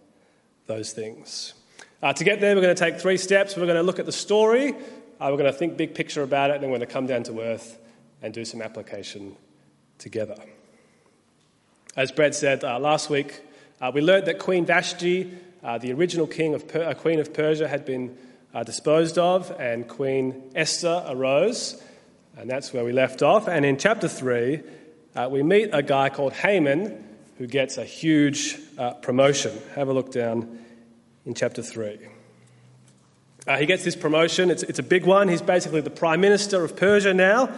those 0.68 0.94
things. 0.94 1.54
Uh, 2.02 2.14
to 2.14 2.24
get 2.24 2.40
there, 2.40 2.56
we're 2.56 2.62
going 2.62 2.74
to 2.74 2.80
take 2.80 2.98
three 2.98 3.18
steps. 3.18 3.58
We're 3.58 3.66
going 3.66 3.76
to 3.76 3.84
look 3.84 4.00
at 4.00 4.06
the 4.06 4.14
story, 4.14 4.72
uh, 4.72 5.28
we're 5.30 5.32
going 5.32 5.52
to 5.52 5.54
think 5.54 5.76
big 5.76 5.94
picture 5.94 6.24
about 6.24 6.50
it, 6.50 6.54
and 6.54 6.64
then 6.64 6.70
we're 6.70 6.78
going 6.78 6.88
to 6.88 6.94
come 6.94 7.08
down 7.08 7.24
to 7.24 7.42
earth 7.42 7.78
and 8.22 8.34
do 8.34 8.46
some 8.46 8.62
application 8.62 9.36
together. 9.98 10.38
As 11.98 12.14
Brad 12.14 12.36
said 12.36 12.64
uh, 12.64 12.80
last 12.80 13.10
week, 13.10 13.42
uh, 13.82 13.92
we 13.94 14.00
learned 14.00 14.28
that 14.28 14.40
Queen 14.40 14.66
Vashti 14.66 15.30
uh, 15.62 15.78
the 15.78 15.92
original 15.92 16.26
king 16.26 16.54
of 16.54 16.70
per- 16.70 16.84
uh, 16.84 16.94
queen 16.94 17.20
of 17.20 17.34
Persia 17.34 17.68
had 17.68 17.84
been 17.84 18.18
disposed 18.66 19.18
of, 19.18 19.52
and 19.60 19.86
Queen 19.86 20.52
Esther 20.56 21.04
arose, 21.10 21.84
and 22.38 22.50
that's 22.50 22.72
where 22.72 22.86
we 22.86 22.94
left 22.94 23.22
off. 23.22 23.50
And 23.50 23.66
in 23.66 23.78
chapter 23.78 24.08
3, 24.08 24.62
uh, 25.18 25.28
we 25.30 25.44
meet 25.44 25.72
a 25.74 25.84
guy 25.84 26.08
called 26.08 26.32
Haman 26.32 27.04
who 27.38 27.46
gets 27.46 27.78
a 27.78 27.84
huge 27.84 28.58
promotion. 29.02 29.52
Have 29.76 29.90
a 29.90 29.94
look 29.94 30.14
down 30.14 30.60
in 31.26 31.34
chapter 31.34 31.62
3. 31.62 32.00
Uh, 33.48 33.58
he 33.58 33.66
gets 33.66 33.84
this 33.84 33.96
promotion, 33.96 34.52
it's, 34.52 34.64
it's 34.64 34.80
a 34.80 34.84
big 34.84 35.06
one. 35.06 35.28
He's 35.28 35.42
basically 35.42 35.82
the 35.82 35.90
prime 35.90 36.22
minister 36.22 36.64
of 36.64 36.76
Persia 36.76 37.14
now. 37.14 37.50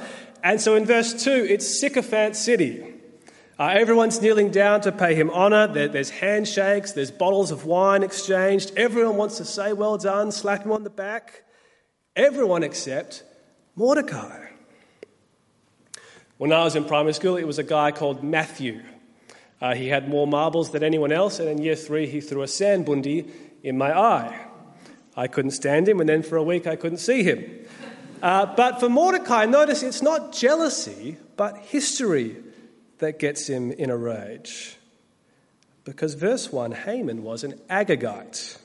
And 0.43 0.61
so 0.61 0.75
in 0.75 0.85
verse 0.85 1.23
2, 1.23 1.31
it's 1.49 1.79
sycophant 1.79 2.35
city. 2.35 2.83
Uh, 3.59 3.75
everyone's 3.77 4.21
kneeling 4.21 4.49
down 4.49 4.81
to 4.81 4.91
pay 4.91 5.13
him 5.13 5.29
honour. 5.29 5.67
There, 5.67 5.87
there's 5.87 6.09
handshakes, 6.09 6.93
there's 6.93 7.11
bottles 7.11 7.51
of 7.51 7.65
wine 7.65 8.01
exchanged. 8.01 8.71
Everyone 8.75 9.17
wants 9.17 9.37
to 9.37 9.45
say, 9.45 9.73
Well 9.73 9.97
done, 9.97 10.31
slap 10.31 10.65
him 10.65 10.71
on 10.71 10.83
the 10.83 10.89
back. 10.89 11.43
Everyone 12.15 12.63
except 12.63 13.23
Mordecai. 13.75 14.47
When 16.37 16.51
I 16.51 16.63
was 16.63 16.75
in 16.75 16.85
primary 16.85 17.13
school, 17.13 17.37
it 17.37 17.45
was 17.45 17.59
a 17.59 17.63
guy 17.63 17.91
called 17.91 18.23
Matthew. 18.23 18.81
Uh, 19.61 19.75
he 19.75 19.89
had 19.89 20.09
more 20.09 20.25
marbles 20.25 20.71
than 20.71 20.83
anyone 20.83 21.11
else, 21.11 21.37
and 21.39 21.47
in 21.47 21.61
year 21.61 21.75
three, 21.75 22.07
he 22.07 22.19
threw 22.19 22.41
a 22.41 22.47
sand 22.47 22.87
bundi 22.87 23.29
in 23.63 23.77
my 23.77 23.97
eye. 23.97 24.47
I 25.15 25.27
couldn't 25.27 25.51
stand 25.51 25.87
him, 25.87 25.99
and 25.99 26.07
then 26.07 26.23
for 26.23 26.37
a 26.37 26.43
week, 26.43 26.67
I 26.67 26.75
couldn't 26.75 26.99
see 26.99 27.23
him. 27.23 27.65
Uh, 28.21 28.45
but 28.55 28.79
for 28.79 28.87
Mordecai, 28.87 29.45
notice 29.45 29.83
it's 29.83 30.01
not 30.01 30.31
jealousy, 30.31 31.17
but 31.37 31.57
history 31.57 32.37
that 32.99 33.19
gets 33.19 33.47
him 33.47 33.71
in 33.71 33.89
a 33.89 33.97
rage. 33.97 34.77
Because 35.83 36.13
verse 36.13 36.51
1 36.51 36.71
Haman 36.71 37.23
was 37.23 37.43
an 37.43 37.53
Agagite. 37.69 38.57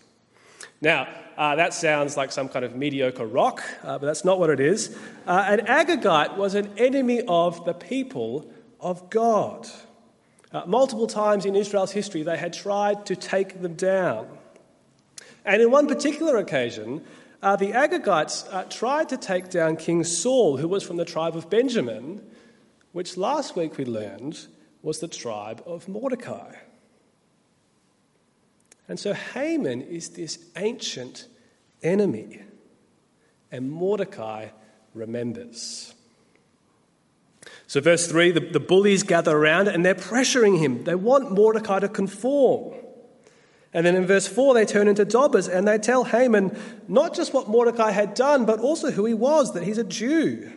Now, 0.83 1.09
uh, 1.39 1.57
that 1.57 1.73
sounds 1.73 2.17
like 2.17 2.33
some 2.33 2.49
kind 2.49 2.65
of 2.65 2.77
mediocre 2.77 3.27
rock, 3.27 3.63
uh, 3.83 3.99
but 3.99 4.07
that's 4.07 4.25
not 4.25 4.39
what 4.39 4.51
it 4.51 4.61
is. 4.61 4.97
Uh, 5.27 5.45
an 5.49 5.67
Agagite 5.67 6.37
was 6.37 6.55
an 6.55 6.71
enemy 6.77 7.23
of 7.27 7.65
the 7.65 7.73
people 7.73 8.51
of 8.79 9.09
God. 9.09 9.67
Uh, 10.53 10.65
multiple 10.67 11.07
times 11.07 11.47
in 11.47 11.57
Israel's 11.57 11.93
history, 11.93 12.23
they 12.23 12.37
had 12.37 12.53
tried 12.53 13.07
to 13.07 13.17
take 13.17 13.63
them 13.63 13.75
down. 13.75 14.29
And 15.47 15.63
in 15.63 15.71
one 15.71 15.87
particular 15.87 16.37
occasion, 16.37 17.03
uh, 17.41 17.55
the 17.55 17.71
Agagites 17.71 18.53
uh, 18.53 18.65
tried 18.65 19.09
to 19.11 19.17
take 19.17 19.49
down 19.49 19.77
King 19.77 20.03
Saul, 20.03 20.57
who 20.57 20.67
was 20.67 20.83
from 20.83 20.97
the 20.97 21.05
tribe 21.05 21.37
of 21.37 21.49
Benjamin, 21.49 22.21
which 22.91 23.17
last 23.17 23.55
week 23.55 23.79
we 23.79 23.85
learned 23.85 24.47
was 24.83 24.99
the 24.99 25.09
tribe 25.09 25.63
of 25.65 25.89
Mordecai. 25.89 26.57
And 28.89 28.99
so 28.99 29.13
Haman 29.13 29.83
is 29.83 30.11
this 30.11 30.39
ancient 30.57 31.29
enemy, 31.83 32.43
and 33.53 33.71
Mordecai 33.71 34.49
remembers. 34.95 35.95
So, 37.69 37.81
verse 37.81 38.09
3 38.09 38.33
the, 38.33 38.41
the 38.41 38.61
bullies 38.61 39.05
gather 39.05 39.37
around 39.37 39.69
and 39.69 39.85
they're 39.85 39.95
pressuring 39.95 40.59
him. 40.59 40.85
They 40.85 40.95
want 40.95 41.31
Mordecai 41.31 41.81
to 41.81 41.89
conform. 41.89 42.75
And 43.77 43.85
then 43.85 43.95
in 43.95 44.07
verse 44.07 44.27
4, 44.27 44.55
they 44.55 44.65
turn 44.65 44.89
into 44.89 45.05
dobbers 45.05 45.49
and 45.49 45.69
they 45.69 45.77
tell 45.77 46.05
Haman 46.05 46.59
not 46.89 47.15
just 47.15 47.35
what 47.35 47.47
Mordecai 47.47 47.91
had 47.91 48.15
done, 48.15 48.47
but 48.47 48.59
also 48.59 48.91
who 48.91 49.05
he 49.05 49.13
was, 49.13 49.53
that 49.53 49.65
he's 49.65 49.77
a 49.77 49.85
Jew. 49.85 50.51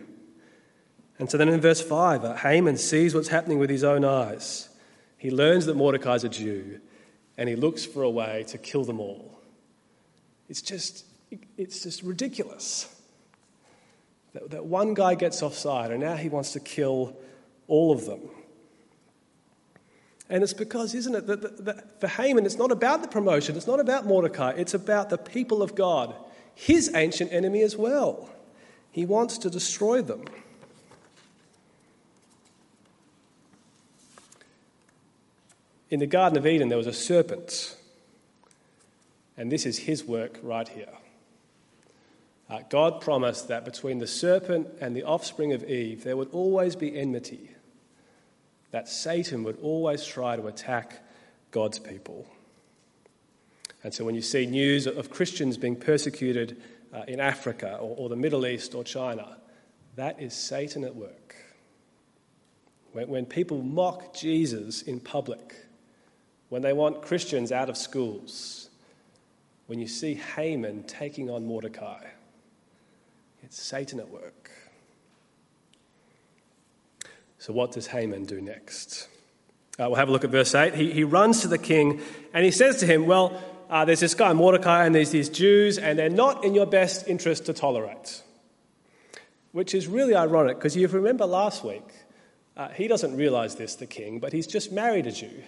And 1.18 1.30
so 1.30 1.36
then 1.36 1.50
in 1.50 1.60
verse 1.60 1.82
5, 1.82 2.24
uh, 2.24 2.36
Haman 2.36 2.78
sees 2.78 3.14
what's 3.14 3.28
happening 3.28 3.58
with 3.58 3.68
his 3.68 3.84
own 3.84 4.06
eyes. 4.06 4.70
He 5.18 5.30
learns 5.30 5.66
that 5.66 5.76
Mordecai's 5.76 6.24
a 6.24 6.30
Jew 6.30 6.80
and 7.36 7.46
he 7.46 7.56
looks 7.56 7.84
for 7.84 8.02
a 8.02 8.08
way 8.08 8.46
to 8.48 8.56
kill 8.56 8.84
them 8.84 8.98
all. 8.98 9.38
It's 10.48 10.62
just, 10.62 11.04
it's 11.58 11.82
just 11.82 12.02
ridiculous. 12.02 12.88
That, 14.32 14.48
that 14.48 14.64
one 14.64 14.94
guy 14.94 15.14
gets 15.14 15.42
offside 15.42 15.90
and 15.90 16.00
now 16.00 16.16
he 16.16 16.30
wants 16.30 16.54
to 16.54 16.60
kill 16.60 17.18
all 17.68 17.92
of 17.92 18.06
them. 18.06 18.30
And 20.30 20.44
it's 20.44 20.52
because, 20.52 20.94
isn't 20.94 21.14
it, 21.14 21.26
that, 21.26 21.64
that 21.64 22.00
for 22.00 22.06
Haman, 22.06 22.46
it's 22.46 22.56
not 22.56 22.70
about 22.70 23.02
the 23.02 23.08
promotion, 23.08 23.56
it's 23.56 23.66
not 23.66 23.80
about 23.80 24.06
Mordecai, 24.06 24.52
it's 24.56 24.74
about 24.74 25.10
the 25.10 25.18
people 25.18 25.60
of 25.60 25.74
God, 25.74 26.14
his 26.54 26.94
ancient 26.94 27.32
enemy 27.32 27.62
as 27.62 27.76
well. 27.76 28.30
He 28.92 29.04
wants 29.04 29.38
to 29.38 29.50
destroy 29.50 30.02
them. 30.02 30.24
In 35.90 35.98
the 35.98 36.06
Garden 36.06 36.38
of 36.38 36.46
Eden, 36.46 36.68
there 36.68 36.78
was 36.78 36.86
a 36.86 36.92
serpent. 36.92 37.76
And 39.36 39.50
this 39.50 39.66
is 39.66 39.78
his 39.78 40.04
work 40.04 40.38
right 40.44 40.68
here. 40.68 40.94
Uh, 42.48 42.60
God 42.68 43.00
promised 43.00 43.48
that 43.48 43.64
between 43.64 43.98
the 43.98 44.06
serpent 44.06 44.68
and 44.80 44.94
the 44.94 45.02
offspring 45.02 45.52
of 45.52 45.64
Eve, 45.64 46.04
there 46.04 46.16
would 46.16 46.30
always 46.30 46.76
be 46.76 46.96
enmity 46.96 47.50
that 48.70 48.88
Satan 48.88 49.42
would 49.44 49.58
always 49.62 50.04
try 50.04 50.36
to 50.36 50.46
attack 50.46 51.02
God's 51.50 51.78
people. 51.78 52.26
And 53.82 53.92
so 53.92 54.04
when 54.04 54.14
you 54.14 54.22
see 54.22 54.46
news 54.46 54.86
of 54.86 55.10
Christians 55.10 55.56
being 55.56 55.76
persecuted 55.76 56.60
uh, 56.92 57.02
in 57.08 57.20
Africa 57.20 57.78
or, 57.80 57.96
or, 57.96 58.08
the 58.08 58.16
Middle 58.16 58.46
East 58.46 58.74
or 58.74 58.84
China, 58.84 59.38
that 59.96 60.20
is 60.20 60.34
Satan 60.34 60.84
at 60.84 60.94
work. 60.94 61.36
When, 62.92 63.08
when 63.08 63.26
people 63.26 63.62
mock 63.62 64.14
Jesus 64.14 64.82
in 64.82 65.00
public, 65.00 65.66
when 66.48 66.62
they 66.62 66.72
want 66.72 67.02
Christians 67.02 67.52
out 67.52 67.70
of 67.70 67.76
schools, 67.76 68.68
when 69.66 69.78
you 69.78 69.86
see 69.86 70.14
Haman 70.14 70.82
taking 70.82 71.30
on 71.30 71.46
Mordecai, 71.46 72.04
it's 73.42 73.60
Satan 73.60 74.00
at 74.00 74.08
work. 74.08 74.50
So, 77.40 77.54
what 77.54 77.72
does 77.72 77.86
Haman 77.86 78.24
do 78.24 78.38
next? 78.38 79.08
Uh, 79.78 79.88
we'll 79.88 79.94
have 79.94 80.10
a 80.10 80.12
look 80.12 80.24
at 80.24 80.30
verse 80.30 80.54
8. 80.54 80.74
He, 80.74 80.92
he 80.92 81.04
runs 81.04 81.40
to 81.40 81.48
the 81.48 81.56
king 81.56 82.02
and 82.34 82.44
he 82.44 82.50
says 82.50 82.80
to 82.80 82.86
him, 82.86 83.06
Well, 83.06 83.42
uh, 83.70 83.86
there's 83.86 84.00
this 84.00 84.12
guy 84.12 84.34
Mordecai 84.34 84.84
and 84.84 84.94
there's 84.94 85.10
these 85.10 85.30
Jews, 85.30 85.78
and 85.78 85.98
they're 85.98 86.10
not 86.10 86.44
in 86.44 86.54
your 86.54 86.66
best 86.66 87.08
interest 87.08 87.46
to 87.46 87.54
tolerate. 87.54 88.22
Which 89.52 89.74
is 89.74 89.86
really 89.86 90.14
ironic 90.14 90.58
because 90.58 90.76
you 90.76 90.86
remember 90.86 91.24
last 91.24 91.64
week, 91.64 91.88
uh, 92.58 92.68
he 92.68 92.88
doesn't 92.88 93.16
realize 93.16 93.54
this, 93.54 93.74
the 93.74 93.86
king, 93.86 94.20
but 94.20 94.34
he's 94.34 94.46
just 94.46 94.70
married 94.70 95.06
a 95.06 95.12
Jew. 95.12 95.42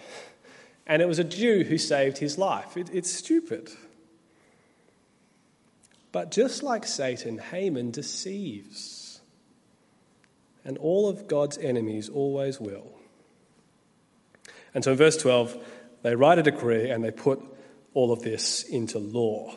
And 0.86 1.02
it 1.02 1.06
was 1.06 1.18
a 1.18 1.24
Jew 1.24 1.62
who 1.62 1.76
saved 1.76 2.16
his 2.16 2.38
life. 2.38 2.74
It, 2.74 2.88
it's 2.90 3.12
stupid. 3.12 3.68
But 6.10 6.30
just 6.30 6.62
like 6.62 6.86
Satan, 6.86 7.36
Haman 7.36 7.90
deceives 7.90 9.01
and 10.64 10.78
all 10.78 11.08
of 11.08 11.28
God's 11.28 11.58
enemies 11.58 12.08
always 12.08 12.60
will. 12.60 12.92
And 14.74 14.82
so 14.84 14.92
in 14.92 14.98
verse 14.98 15.16
12, 15.16 15.56
they 16.02 16.14
write 16.14 16.38
a 16.38 16.42
decree 16.42 16.90
and 16.90 17.04
they 17.04 17.10
put 17.10 17.42
all 17.94 18.12
of 18.12 18.22
this 18.22 18.62
into 18.62 18.98
law. 18.98 19.54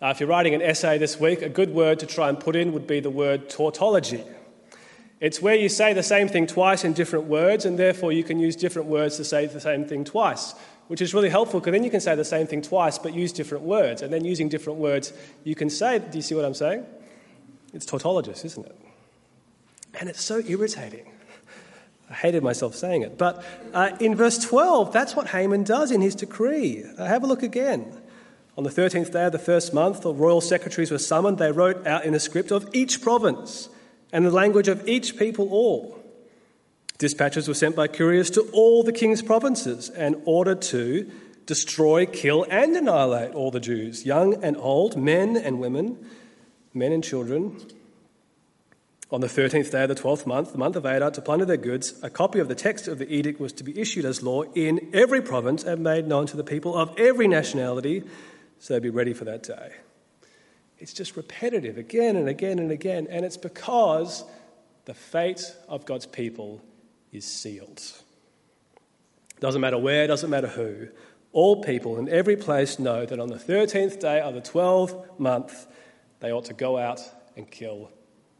Uh, 0.00 0.08
if 0.08 0.20
you're 0.20 0.28
writing 0.28 0.54
an 0.54 0.62
essay 0.62 0.98
this 0.98 1.18
week, 1.18 1.42
a 1.42 1.48
good 1.48 1.70
word 1.70 1.98
to 1.98 2.06
try 2.06 2.28
and 2.28 2.38
put 2.38 2.54
in 2.54 2.72
would 2.72 2.86
be 2.86 3.00
the 3.00 3.10
word 3.10 3.50
tautology. 3.50 4.22
It's 5.20 5.42
where 5.42 5.56
you 5.56 5.68
say 5.68 5.92
the 5.92 6.02
same 6.04 6.28
thing 6.28 6.46
twice 6.46 6.84
in 6.84 6.92
different 6.92 7.24
words, 7.24 7.64
and 7.64 7.76
therefore 7.76 8.12
you 8.12 8.22
can 8.22 8.38
use 8.38 8.54
different 8.54 8.88
words 8.88 9.16
to 9.16 9.24
say 9.24 9.46
the 9.46 9.60
same 9.60 9.84
thing 9.84 10.04
twice, 10.04 10.54
which 10.86 11.00
is 11.00 11.12
really 11.12 11.28
helpful 11.28 11.58
because 11.58 11.72
then 11.72 11.82
you 11.82 11.90
can 11.90 12.00
say 12.00 12.14
the 12.14 12.24
same 12.24 12.46
thing 12.46 12.62
twice 12.62 12.98
but 12.98 13.12
use 13.12 13.32
different 13.32 13.64
words. 13.64 14.02
And 14.02 14.12
then 14.12 14.24
using 14.24 14.48
different 14.48 14.78
words, 14.78 15.12
you 15.42 15.56
can 15.56 15.70
say, 15.70 15.98
do 15.98 16.16
you 16.16 16.22
see 16.22 16.36
what 16.36 16.44
I'm 16.44 16.54
saying? 16.54 16.86
It's 17.74 17.84
tautologist, 17.84 18.44
isn't 18.44 18.66
it? 18.66 18.76
And 19.98 20.08
it's 20.08 20.22
so 20.22 20.38
irritating. 20.46 21.10
I 22.08 22.14
hated 22.14 22.42
myself 22.42 22.74
saying 22.74 23.02
it. 23.02 23.18
But 23.18 23.44
uh, 23.74 23.90
in 24.00 24.14
verse 24.14 24.38
12, 24.38 24.92
that's 24.92 25.14
what 25.14 25.28
Haman 25.28 25.64
does 25.64 25.90
in 25.90 26.00
his 26.00 26.14
decree. 26.14 26.84
Uh, 26.96 27.04
have 27.04 27.22
a 27.22 27.26
look 27.26 27.42
again. 27.42 27.92
On 28.56 28.64
the 28.64 28.70
13th 28.70 29.12
day 29.12 29.24
of 29.24 29.32
the 29.32 29.38
first 29.38 29.74
month, 29.74 30.02
the 30.02 30.12
royal 30.12 30.40
secretaries 30.40 30.90
were 30.90 30.98
summoned. 30.98 31.38
They 31.38 31.52
wrote 31.52 31.86
out 31.86 32.04
in 32.04 32.14
a 32.14 32.20
script 32.20 32.50
of 32.50 32.68
each 32.72 33.02
province 33.02 33.68
and 34.12 34.24
the 34.24 34.30
language 34.30 34.68
of 34.68 34.88
each 34.88 35.18
people 35.18 35.50
all. 35.50 36.02
Dispatches 36.96 37.46
were 37.46 37.54
sent 37.54 37.76
by 37.76 37.86
couriers 37.86 38.30
to 38.30 38.40
all 38.52 38.82
the 38.82 38.92
king's 38.92 39.22
provinces 39.22 39.90
and 39.90 40.20
ordered 40.24 40.62
to 40.62 41.10
destroy, 41.46 42.06
kill, 42.06 42.44
and 42.50 42.74
annihilate 42.76 43.34
all 43.34 43.50
the 43.50 43.60
Jews, 43.60 44.04
young 44.04 44.42
and 44.42 44.56
old, 44.56 44.96
men 44.96 45.36
and 45.36 45.60
women, 45.60 46.04
men 46.74 46.92
and 46.92 47.04
children 47.04 47.60
on 49.10 49.22
the 49.22 49.26
13th 49.26 49.70
day 49.70 49.84
of 49.84 49.88
the 49.88 49.94
12th 49.94 50.26
month, 50.26 50.52
the 50.52 50.58
month 50.58 50.76
of 50.76 50.84
Adar, 50.84 51.10
to 51.10 51.22
plunder 51.22 51.46
their 51.46 51.56
goods, 51.56 51.98
a 52.02 52.10
copy 52.10 52.40
of 52.40 52.48
the 52.48 52.54
text 52.54 52.88
of 52.88 52.98
the 52.98 53.10
edict 53.10 53.40
was 53.40 53.54
to 53.54 53.64
be 53.64 53.78
issued 53.80 54.04
as 54.04 54.22
law 54.22 54.42
in 54.54 54.90
every 54.92 55.22
province 55.22 55.64
and 55.64 55.82
made 55.82 56.06
known 56.06 56.26
to 56.26 56.36
the 56.36 56.44
people 56.44 56.76
of 56.76 56.94
every 56.98 57.26
nationality, 57.26 58.02
so 58.58 58.74
they'd 58.74 58.82
be 58.82 58.90
ready 58.90 59.14
for 59.14 59.24
that 59.24 59.42
day. 59.42 59.72
It's 60.78 60.92
just 60.92 61.16
repetitive 61.16 61.78
again 61.78 62.16
and 62.16 62.28
again 62.28 62.58
and 62.58 62.70
again, 62.70 63.06
and 63.08 63.24
it's 63.24 63.38
because 63.38 64.24
the 64.84 64.94
fate 64.94 65.54
of 65.68 65.86
God's 65.86 66.06
people 66.06 66.60
is 67.10 67.24
sealed. 67.24 67.82
Doesn't 69.40 69.60
matter 69.60 69.78
where, 69.78 70.06
doesn't 70.06 70.28
matter 70.28 70.48
who. 70.48 70.88
All 71.32 71.62
people 71.62 71.98
in 71.98 72.08
every 72.10 72.36
place 72.36 72.78
know 72.78 73.06
that 73.06 73.18
on 73.18 73.28
the 73.28 73.36
13th 73.36 74.00
day 74.00 74.20
of 74.20 74.34
the 74.34 74.40
12th 74.42 75.18
month, 75.18 75.66
they 76.20 76.30
ought 76.30 76.46
to 76.46 76.54
go 76.54 76.76
out 76.76 77.00
and 77.36 77.50
kill 77.50 77.90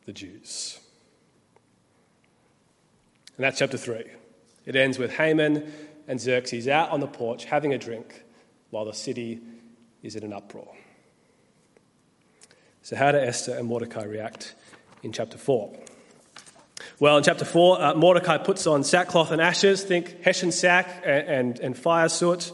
the 0.08 0.14
Jews. 0.14 0.80
And 3.36 3.44
that's 3.44 3.58
chapter 3.58 3.76
3. 3.76 4.04
It 4.64 4.74
ends 4.74 4.98
with 4.98 5.12
Haman 5.12 5.70
and 6.08 6.18
Xerxes 6.18 6.66
out 6.66 6.88
on 6.88 7.00
the 7.00 7.06
porch 7.06 7.44
having 7.44 7.74
a 7.74 7.78
drink 7.78 8.24
while 8.70 8.86
the 8.86 8.94
city 8.94 9.38
is 10.02 10.16
in 10.16 10.24
an 10.24 10.32
uproar. 10.32 10.74
So, 12.80 12.96
how 12.96 13.12
do 13.12 13.18
Esther 13.18 13.54
and 13.58 13.68
Mordecai 13.68 14.04
react 14.04 14.54
in 15.02 15.12
chapter 15.12 15.36
4? 15.36 15.76
Well, 16.98 17.18
in 17.18 17.22
chapter 17.22 17.44
4, 17.44 17.82
uh, 17.82 17.94
Mordecai 17.94 18.38
puts 18.38 18.66
on 18.66 18.84
sackcloth 18.84 19.30
and 19.30 19.42
ashes, 19.42 19.84
think 19.84 20.22
Hessian 20.22 20.52
sack 20.52 21.02
and, 21.04 21.28
and, 21.28 21.60
and 21.60 21.76
fire 21.76 22.08
soot, 22.08 22.50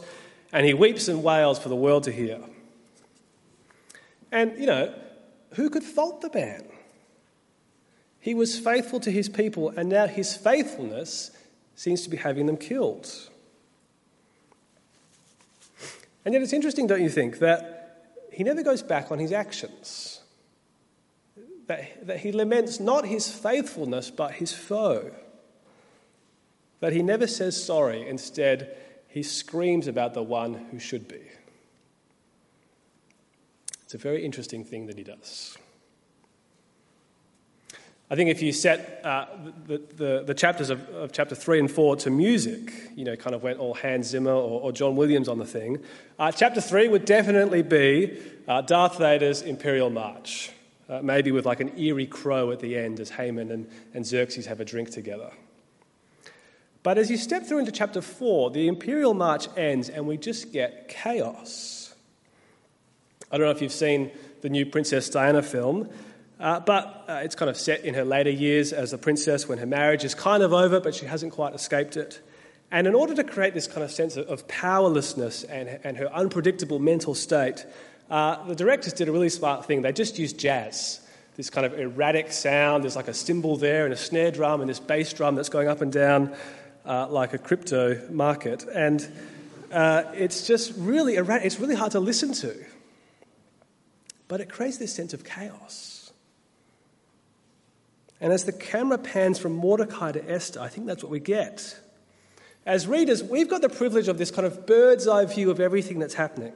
and 0.51 0.65
he 0.65 0.73
weeps 0.73 1.07
and 1.07 1.23
wails 1.23 1.57
for 1.57 1.69
the 1.69 1.75
world 1.77 2.03
to 2.03 2.11
hear. 2.11 2.41
And, 4.29 4.59
you 4.59 4.65
know, 4.65 4.93
who 5.53 5.69
could 5.69 5.83
fault 5.83 6.19
the 6.19 6.29
man? 6.33 6.65
He 8.25 8.33
was 8.33 8.57
faithful 8.57 8.99
to 9.01 9.11
his 9.11 9.29
people, 9.29 9.69
and 9.77 9.87
now 9.87 10.07
his 10.07 10.35
faithfulness 10.35 11.29
seems 11.75 12.01
to 12.01 12.09
be 12.09 12.17
having 12.17 12.47
them 12.47 12.57
killed. 12.57 13.07
And 16.25 16.33
yet 16.33 16.41
it's 16.41 16.51
interesting, 16.51 16.87
don't 16.87 17.03
you 17.03 17.09
think, 17.11 17.37
that 17.37 18.17
he 18.33 18.43
never 18.43 18.63
goes 18.63 18.81
back 18.81 19.11
on 19.11 19.19
his 19.19 19.31
actions. 19.31 20.21
That, 21.67 22.07
that 22.07 22.21
he 22.21 22.31
laments 22.31 22.79
not 22.79 23.05
his 23.05 23.29
faithfulness, 23.31 24.09
but 24.09 24.31
his 24.31 24.51
foe. 24.51 25.11
That 26.79 26.93
he 26.93 27.03
never 27.03 27.27
says 27.27 27.63
sorry. 27.63 28.09
Instead, 28.09 28.75
he 29.07 29.21
screams 29.21 29.85
about 29.87 30.15
the 30.15 30.23
one 30.23 30.55
who 30.71 30.79
should 30.79 31.07
be. 31.07 31.21
It's 33.83 33.93
a 33.93 33.99
very 33.99 34.25
interesting 34.25 34.65
thing 34.65 34.87
that 34.87 34.97
he 34.97 35.03
does. 35.03 35.59
I 38.09 38.15
think 38.15 38.29
if 38.29 38.41
you 38.41 38.51
set 38.51 39.01
uh, 39.03 39.25
the, 39.65 39.81
the, 39.95 40.23
the, 40.27 40.33
chapters 40.35 40.69
of, 40.69 40.87
of, 40.89 41.11
chapter 41.11 41.33
3 41.33 41.61
and 41.61 41.71
4 41.71 41.95
to 41.97 42.11
music, 42.11 42.71
you 42.95 43.03
know, 43.03 43.15
kind 43.15 43.35
of 43.35 43.41
went 43.41 43.57
all 43.57 43.73
Hans 43.73 44.07
Zimmer 44.07 44.31
or, 44.31 44.61
or 44.61 44.71
John 44.71 44.95
Williams 44.95 45.27
on 45.27 45.39
the 45.39 45.45
thing, 45.45 45.79
uh, 46.19 46.31
chapter 46.31 46.61
3 46.61 46.87
would 46.89 47.05
definitely 47.05 47.63
be 47.63 48.19
uh, 48.47 48.61
Darth 48.61 48.99
Vader's 48.99 49.41
Imperial 49.41 49.89
March, 49.89 50.51
uh, 50.87 51.01
maybe 51.01 51.31
with 51.31 51.47
like 51.47 51.61
an 51.61 51.79
eerie 51.79 52.05
crow 52.05 52.51
at 52.51 52.59
the 52.59 52.77
end 52.77 52.99
as 52.99 53.09
Haman 53.09 53.49
and, 53.49 53.67
and 53.95 54.05
Xerxes 54.05 54.45
have 54.45 54.59
a 54.59 54.65
drink 54.65 54.91
together. 54.91 55.31
But 56.83 56.99
as 56.99 57.09
you 57.09 57.17
step 57.17 57.47
through 57.47 57.57
into 57.57 57.71
chapter 57.71 58.01
4, 58.01 58.51
the 58.51 58.67
Imperial 58.67 59.15
March 59.15 59.47
ends 59.57 59.89
and 59.89 60.05
we 60.05 60.17
just 60.17 60.53
get 60.53 60.87
chaos. 60.89 61.95
I 63.31 63.39
don't 63.39 63.47
know 63.47 63.51
if 63.51 63.63
you've 63.63 63.71
seen 63.71 64.11
the 64.41 64.49
new 64.49 64.67
Princess 64.67 65.09
Diana 65.09 65.41
film. 65.41 65.89
Uh, 66.39 66.59
but 66.59 67.05
uh, 67.07 67.21
it's 67.23 67.35
kind 67.35 67.49
of 67.49 67.57
set 67.57 67.85
in 67.85 67.93
her 67.93 68.03
later 68.03 68.29
years 68.29 68.73
as 68.73 68.91
a 68.91 68.97
princess 68.97 69.47
when 69.47 69.57
her 69.57 69.65
marriage 69.65 70.03
is 70.03 70.13
kind 70.13 70.43
of 70.43 70.51
over, 70.53 70.79
but 70.79 70.93
she 70.93 71.05
hasn't 71.05 71.31
quite 71.31 71.53
escaped 71.53 71.95
it. 71.95 72.21
And 72.71 72.87
in 72.87 72.95
order 72.95 73.15
to 73.15 73.23
create 73.23 73.53
this 73.53 73.67
kind 73.67 73.83
of 73.83 73.91
sense 73.91 74.17
of 74.17 74.47
powerlessness 74.47 75.43
and, 75.43 75.79
and 75.83 75.95
her 75.97 76.11
unpredictable 76.13 76.79
mental 76.79 77.15
state, 77.15 77.65
uh, 78.09 78.45
the 78.47 78.55
directors 78.55 78.93
did 78.93 79.07
a 79.07 79.11
really 79.11 79.29
smart 79.29 79.65
thing. 79.65 79.81
They 79.81 79.93
just 79.93 80.19
used 80.19 80.37
jazz, 80.37 80.99
this 81.37 81.49
kind 81.49 81.65
of 81.65 81.79
erratic 81.79 82.31
sound. 82.31 82.83
There's 82.83 82.95
like 82.95 83.07
a 83.07 83.13
cymbal 83.13 83.55
there 83.55 83.85
and 83.85 83.93
a 83.93 83.97
snare 83.97 84.31
drum 84.31 84.61
and 84.61 84.69
this 84.69 84.79
bass 84.79 85.13
drum 85.13 85.35
that's 85.35 85.49
going 85.49 85.69
up 85.69 85.81
and 85.81 85.91
down 85.91 86.35
uh, 86.85 87.07
like 87.07 87.33
a 87.33 87.37
crypto 87.37 88.09
market. 88.11 88.65
And 88.73 89.07
uh, 89.71 90.03
it's 90.13 90.45
just 90.45 90.73
really 90.75 91.15
erratic. 91.15 91.45
It's 91.45 91.59
really 91.59 91.75
hard 91.75 91.93
to 91.93 91.99
listen 91.99 92.33
to. 92.33 92.55
But 94.27 94.41
it 94.41 94.49
creates 94.49 94.77
this 94.77 94.93
sense 94.93 95.13
of 95.13 95.23
chaos. 95.23 95.94
And 98.21 98.31
as 98.31 98.45
the 98.45 98.53
camera 98.53 98.97
pans 98.97 99.39
from 99.39 99.53
Mordecai 99.53 100.11
to 100.13 100.31
Esther, 100.31 100.61
I 100.61 100.69
think 100.69 100.87
that's 100.87 101.03
what 101.03 101.11
we 101.11 101.19
get. 101.19 101.79
As 102.65 102.87
readers, 102.87 103.23
we've 103.23 103.49
got 103.49 103.61
the 103.61 103.69
privilege 103.69 104.07
of 104.07 104.17
this 104.17 104.31
kind 104.31 104.47
of 104.47 104.65
bird's 104.65 105.07
eye 105.07 105.25
view 105.25 105.51
of 105.51 105.59
everything 105.59 105.99
that's 105.99 106.15
happening. 106.15 106.53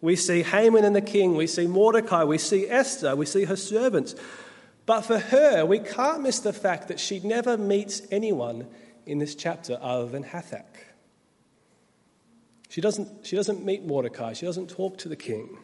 We 0.00 0.16
see 0.16 0.42
Haman 0.42 0.84
and 0.84 0.96
the 0.96 1.00
king, 1.00 1.36
we 1.36 1.46
see 1.46 1.68
Mordecai, 1.68 2.24
we 2.24 2.38
see 2.38 2.68
Esther, 2.68 3.14
we 3.14 3.26
see 3.26 3.44
her 3.44 3.54
servants. 3.54 4.16
But 4.84 5.02
for 5.02 5.18
her, 5.18 5.64
we 5.64 5.78
can't 5.78 6.22
miss 6.22 6.40
the 6.40 6.52
fact 6.52 6.88
that 6.88 6.98
she 6.98 7.20
never 7.20 7.56
meets 7.56 8.02
anyone 8.10 8.66
in 9.06 9.18
this 9.18 9.36
chapter 9.36 9.78
other 9.80 10.06
than 10.06 10.24
Hathach. 10.24 10.64
She 12.68 12.80
doesn't, 12.80 13.26
she 13.26 13.36
doesn't 13.36 13.64
meet 13.64 13.84
Mordecai, 13.84 14.32
she 14.32 14.46
doesn't 14.46 14.70
talk 14.70 14.98
to 14.98 15.08
the 15.08 15.14
king. 15.14 15.58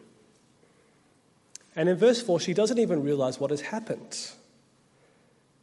And 1.75 1.89
in 1.89 1.97
verse 1.97 2.21
4, 2.21 2.39
she 2.39 2.53
doesn't 2.53 2.79
even 2.79 3.03
realize 3.03 3.39
what 3.39 3.49
has 3.49 3.61
happened. 3.61 4.31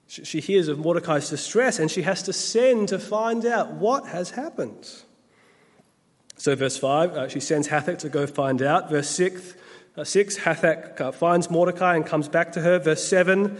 She 0.09 0.41
hears 0.41 0.69
of 0.69 0.79
Mordecai's 0.79 1.29
distress 1.29 1.79
and 1.79 1.91
she 1.91 2.03
has 2.03 2.23
to 2.25 2.33
send 2.33 2.89
to 2.89 2.99
find 2.99 3.45
out 3.45 3.73
what 3.73 4.07
has 4.07 4.31
happened. 4.31 4.89
So, 6.37 6.55
verse 6.55 6.77
5, 6.77 7.11
uh, 7.11 7.29
she 7.29 7.41
sends 7.41 7.69
Hathach 7.69 7.99
to 7.99 8.09
go 8.09 8.27
find 8.27 8.63
out. 8.63 8.91
Verse 8.91 9.09
6, 9.11 9.55
uh, 9.97 10.05
6 10.05 10.39
Hathach 10.39 11.01
uh, 11.01 11.11
finds 11.11 11.51
Mordecai 11.51 11.97
and 11.97 12.07
comes 12.07 12.29
back 12.29 12.53
to 12.53 12.61
her. 12.61 12.79
Verse 12.79 13.03
7, 13.09 13.59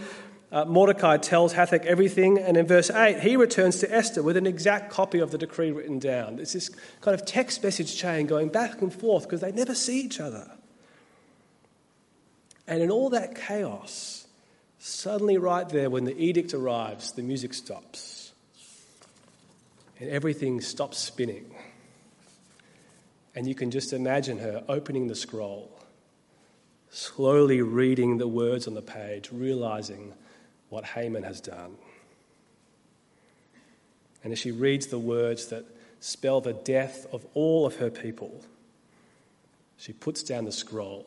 uh, 0.51 0.65
Mordecai 0.65 1.17
tells 1.17 1.53
Hathach 1.53 1.85
everything. 1.85 2.37
And 2.37 2.55
in 2.55 2.65
verse 2.65 2.89
8, 2.89 3.19
he 3.19 3.35
returns 3.35 3.79
to 3.79 3.93
Esther 3.93 4.23
with 4.23 4.37
an 4.37 4.47
exact 4.47 4.91
copy 4.91 5.19
of 5.19 5.31
the 5.31 5.37
decree 5.37 5.71
written 5.71 5.99
down. 5.99 6.39
It's 6.39 6.53
this 6.53 6.69
kind 7.01 7.19
of 7.19 7.25
text 7.25 7.63
message 7.63 7.97
chain 7.97 8.27
going 8.27 8.49
back 8.49 8.81
and 8.81 8.93
forth 8.93 9.23
because 9.23 9.41
they 9.41 9.51
never 9.51 9.75
see 9.75 9.99
each 9.99 10.19
other. 10.19 10.51
And 12.67 12.81
in 12.81 12.91
all 12.91 13.09
that 13.09 13.35
chaos, 13.35 14.16
Suddenly, 14.87 15.37
right 15.37 15.67
there, 15.67 15.89
when 15.89 16.05
the 16.05 16.17
edict 16.17 16.53
arrives, 16.53 17.11
the 17.11 17.21
music 17.21 17.53
stops 17.53 18.31
and 19.99 20.09
everything 20.09 20.61
stops 20.61 20.97
spinning. 20.97 21.53
And 23.35 23.45
you 23.45 23.53
can 23.53 23.69
just 23.69 23.91
imagine 23.91 24.39
her 24.39 24.63
opening 24.69 25.07
the 25.07 25.13
scroll, 25.13 25.69
slowly 26.89 27.61
reading 27.61 28.17
the 28.17 28.29
words 28.29 28.65
on 28.65 28.75
the 28.75 28.81
page, 28.81 29.27
realizing 29.29 30.13
what 30.69 30.85
Haman 30.85 31.23
has 31.23 31.41
done. 31.41 31.75
And 34.23 34.31
as 34.31 34.39
she 34.39 34.51
reads 34.51 34.87
the 34.87 34.99
words 34.99 35.47
that 35.47 35.65
spell 35.99 36.39
the 36.39 36.53
death 36.53 37.05
of 37.11 37.25
all 37.33 37.65
of 37.65 37.75
her 37.75 37.89
people, 37.89 38.41
she 39.75 39.91
puts 39.91 40.23
down 40.23 40.45
the 40.45 40.51
scroll, 40.53 41.05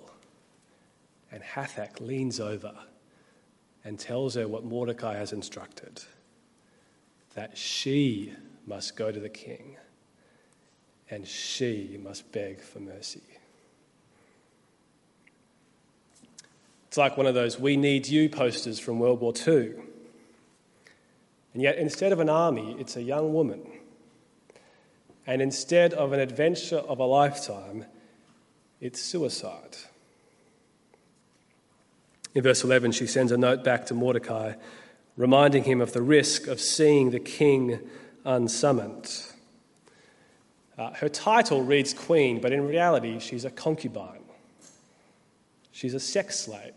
and 1.32 1.42
Hathach 1.42 1.98
leans 1.98 2.40
over 2.40 2.74
and 3.84 3.98
tells 3.98 4.34
her 4.34 4.46
what 4.46 4.64
Mordecai 4.64 5.16
has 5.16 5.32
instructed 5.32 6.02
that 7.34 7.56
she 7.56 8.34
must 8.66 8.96
go 8.96 9.10
to 9.10 9.20
the 9.20 9.28
king 9.28 9.76
and 11.08 11.26
she 11.26 11.98
must 12.02 12.30
beg 12.32 12.60
for 12.60 12.80
mercy. 12.80 13.22
It's 16.88 16.96
like 16.96 17.16
one 17.16 17.26
of 17.26 17.34
those 17.34 17.58
We 17.58 17.76
Need 17.76 18.08
You 18.08 18.28
posters 18.28 18.80
from 18.80 18.98
World 18.98 19.20
War 19.20 19.32
II. 19.46 19.74
And 21.52 21.62
yet, 21.62 21.78
instead 21.78 22.12
of 22.12 22.20
an 22.20 22.28
army, 22.28 22.76
it's 22.78 22.96
a 22.96 23.02
young 23.02 23.32
woman. 23.32 23.62
And 25.26 25.40
instead 25.40 25.92
of 25.94 26.12
an 26.12 26.20
adventure 26.20 26.78
of 26.78 26.98
a 26.98 27.04
lifetime, 27.04 27.84
it's 28.80 29.00
suicide. 29.00 29.76
In 32.34 32.42
verse 32.42 32.62
11, 32.62 32.92
she 32.92 33.06
sends 33.06 33.32
a 33.32 33.36
note 33.36 33.64
back 33.64 33.86
to 33.86 33.94
Mordecai, 33.94 34.54
reminding 35.16 35.64
him 35.64 35.80
of 35.80 35.92
the 35.92 36.02
risk 36.02 36.46
of 36.46 36.60
seeing 36.60 37.10
the 37.10 37.18
king 37.18 37.80
unsummoned. 38.24 39.24
Uh, 40.78 40.92
her 40.94 41.08
title 41.08 41.62
reads 41.62 41.92
queen, 41.92 42.40
but 42.40 42.52
in 42.52 42.66
reality, 42.66 43.18
she's 43.18 43.44
a 43.44 43.50
concubine. 43.50 44.22
She's 45.72 45.94
a 45.94 46.00
sex 46.00 46.38
slave. 46.38 46.72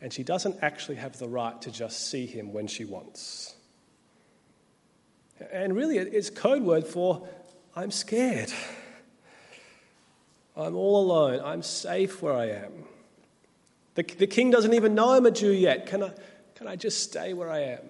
And 0.00 0.12
she 0.12 0.22
doesn't 0.22 0.56
actually 0.62 0.96
have 0.96 1.18
the 1.18 1.28
right 1.28 1.60
to 1.62 1.70
just 1.70 2.10
see 2.10 2.26
him 2.26 2.52
when 2.52 2.66
she 2.66 2.84
wants. 2.84 3.54
And 5.52 5.74
really, 5.74 5.98
it's 5.98 6.30
code 6.30 6.62
word 6.62 6.86
for 6.86 7.28
I'm 7.74 7.90
scared. 7.90 8.52
I'm 10.56 10.74
all 10.74 11.00
alone. 11.04 11.40
I'm 11.44 11.62
safe 11.62 12.22
where 12.22 12.34
I 12.34 12.46
am. 12.46 12.72
The, 13.96 14.02
the 14.02 14.26
king 14.26 14.50
doesn't 14.50 14.74
even 14.74 14.94
know 14.94 15.14
I'm 15.14 15.26
a 15.26 15.30
Jew 15.30 15.50
yet. 15.50 15.86
Can 15.86 16.02
I, 16.02 16.12
can 16.54 16.68
I 16.68 16.76
just 16.76 17.02
stay 17.02 17.32
where 17.32 17.50
I 17.50 17.60
am? 17.60 17.80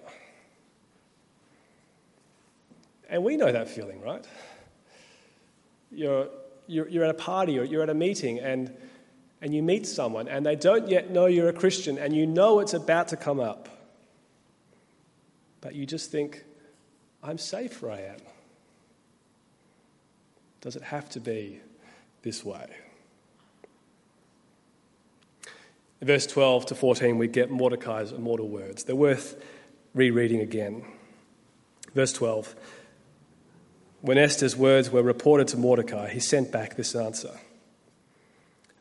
And 3.09 3.23
we 3.23 3.37
know 3.37 3.51
that 3.51 3.69
feeling, 3.69 4.01
right? 4.01 4.25
You're, 5.91 6.29
you're, 6.65 6.87
you're 6.87 7.03
at 7.03 7.09
a 7.09 7.13
party 7.13 7.59
or 7.59 7.63
you're 7.63 7.83
at 7.83 7.89
a 7.89 7.93
meeting 7.93 8.39
and, 8.39 8.73
and 9.41 9.53
you 9.53 9.61
meet 9.61 9.85
someone 9.85 10.27
and 10.29 10.45
they 10.45 10.55
don't 10.55 10.87
yet 10.89 11.11
know 11.11 11.25
you're 11.25 11.49
a 11.49 11.53
Christian 11.53 11.97
and 11.97 12.15
you 12.15 12.25
know 12.25 12.59
it's 12.59 12.73
about 12.73 13.09
to 13.09 13.17
come 13.17 13.39
up. 13.39 13.69
But 15.59 15.75
you 15.75 15.85
just 15.85 16.09
think, 16.09 16.43
I'm 17.21 17.37
safe 17.37 17.81
where 17.81 17.91
I 17.91 18.01
am. 18.01 18.19
Does 20.61 20.77
it 20.77 20.83
have 20.83 21.09
to 21.11 21.19
be 21.19 21.59
this 22.21 22.45
way? 22.45 22.67
Verse 26.01 26.27
12 26.27 26.67
to 26.67 26.75
14, 26.75 27.17
we 27.17 27.27
get 27.27 27.49
Mordecai's 27.49 28.11
immortal 28.11 28.47
words. 28.47 28.83
They're 28.83 28.95
worth 28.95 29.43
rereading 29.93 30.41
again. 30.41 30.85
Verse 31.93 32.13
12 32.13 32.55
when 34.01 34.17
Esther's 34.17 34.55
words 34.55 34.91
were 34.91 35.03
reported 35.03 35.47
to 35.49 35.57
Mordecai, 35.57 36.09
he 36.09 36.19
sent 36.19 36.51
back 36.51 36.75
this 36.75 36.95
answer 36.95 37.39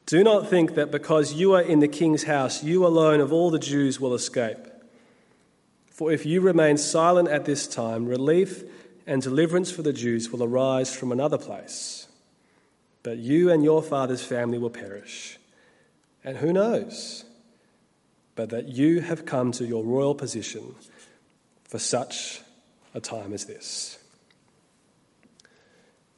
Do 0.05 0.23
not 0.23 0.49
think 0.49 0.75
that 0.75 0.91
because 0.91 1.33
you 1.33 1.55
are 1.55 1.63
in 1.63 1.81
the 1.81 1.89
king's 1.89 2.25
house, 2.25 2.63
you 2.63 2.87
alone 2.87 3.21
of 3.21 3.33
all 3.33 3.51
the 3.51 3.59
Jews 3.59 3.99
will 3.99 4.15
escape. 4.15 4.59
For 5.91 6.13
if 6.13 6.27
you 6.27 6.43
remain 6.43 6.77
silent 6.77 7.29
at 7.29 7.47
this 7.47 7.67
time, 7.67 8.07
relief 8.07 8.63
and 9.07 9.23
deliverance 9.23 9.71
for 9.71 9.83
the 9.83 9.93
Jews 9.93 10.31
will 10.31 10.45
arise 10.45 10.95
from 10.95 11.11
another 11.11 11.39
place. 11.39 12.07
But 13.03 13.19
you 13.19 13.51
and 13.51 13.65
your 13.65 13.83
father's 13.83 14.23
family 14.23 14.59
will 14.59 14.71
perish. 14.71 15.39
And 16.27 16.37
who 16.39 16.53
knows? 16.53 17.25
But 18.35 18.51
that 18.51 18.67
you 18.67 19.01
have 19.01 19.25
come 19.25 19.53
to 19.53 19.65
your 19.65 19.85
royal 19.85 20.15
position 20.15 20.75
for 21.65 21.79
such 21.79 22.41
a 22.93 23.01
time 23.01 23.33
as 23.33 23.45
this. 23.45 23.99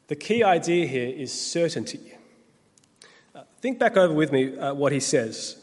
The 0.09 0.17
key 0.17 0.43
idea 0.43 0.87
here 0.87 1.09
is 1.09 1.31
certainty. 1.31 2.15
Uh, 3.35 3.43
think 3.61 3.79
back 3.79 3.99
over 3.99 4.15
with 4.15 4.33
me 4.33 4.57
uh, 4.57 4.73
what 4.73 4.93
he 4.93 5.01
says. 5.01 5.63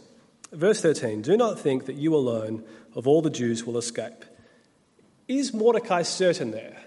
Verse 0.52 0.80
13 0.80 1.24
Do 1.24 1.36
not 1.36 1.60
think 1.60 1.88
that 1.88 1.96
you 1.96 2.16
alone 2.16 2.64
of 2.94 3.08
all 3.08 3.24
the 3.24 3.32
Jews 3.32 3.66
will 3.66 3.80
escape. 3.80 4.24
Is 5.28 5.56
Mordecai 5.56 6.04
certain 6.04 6.52
there? 6.52 6.78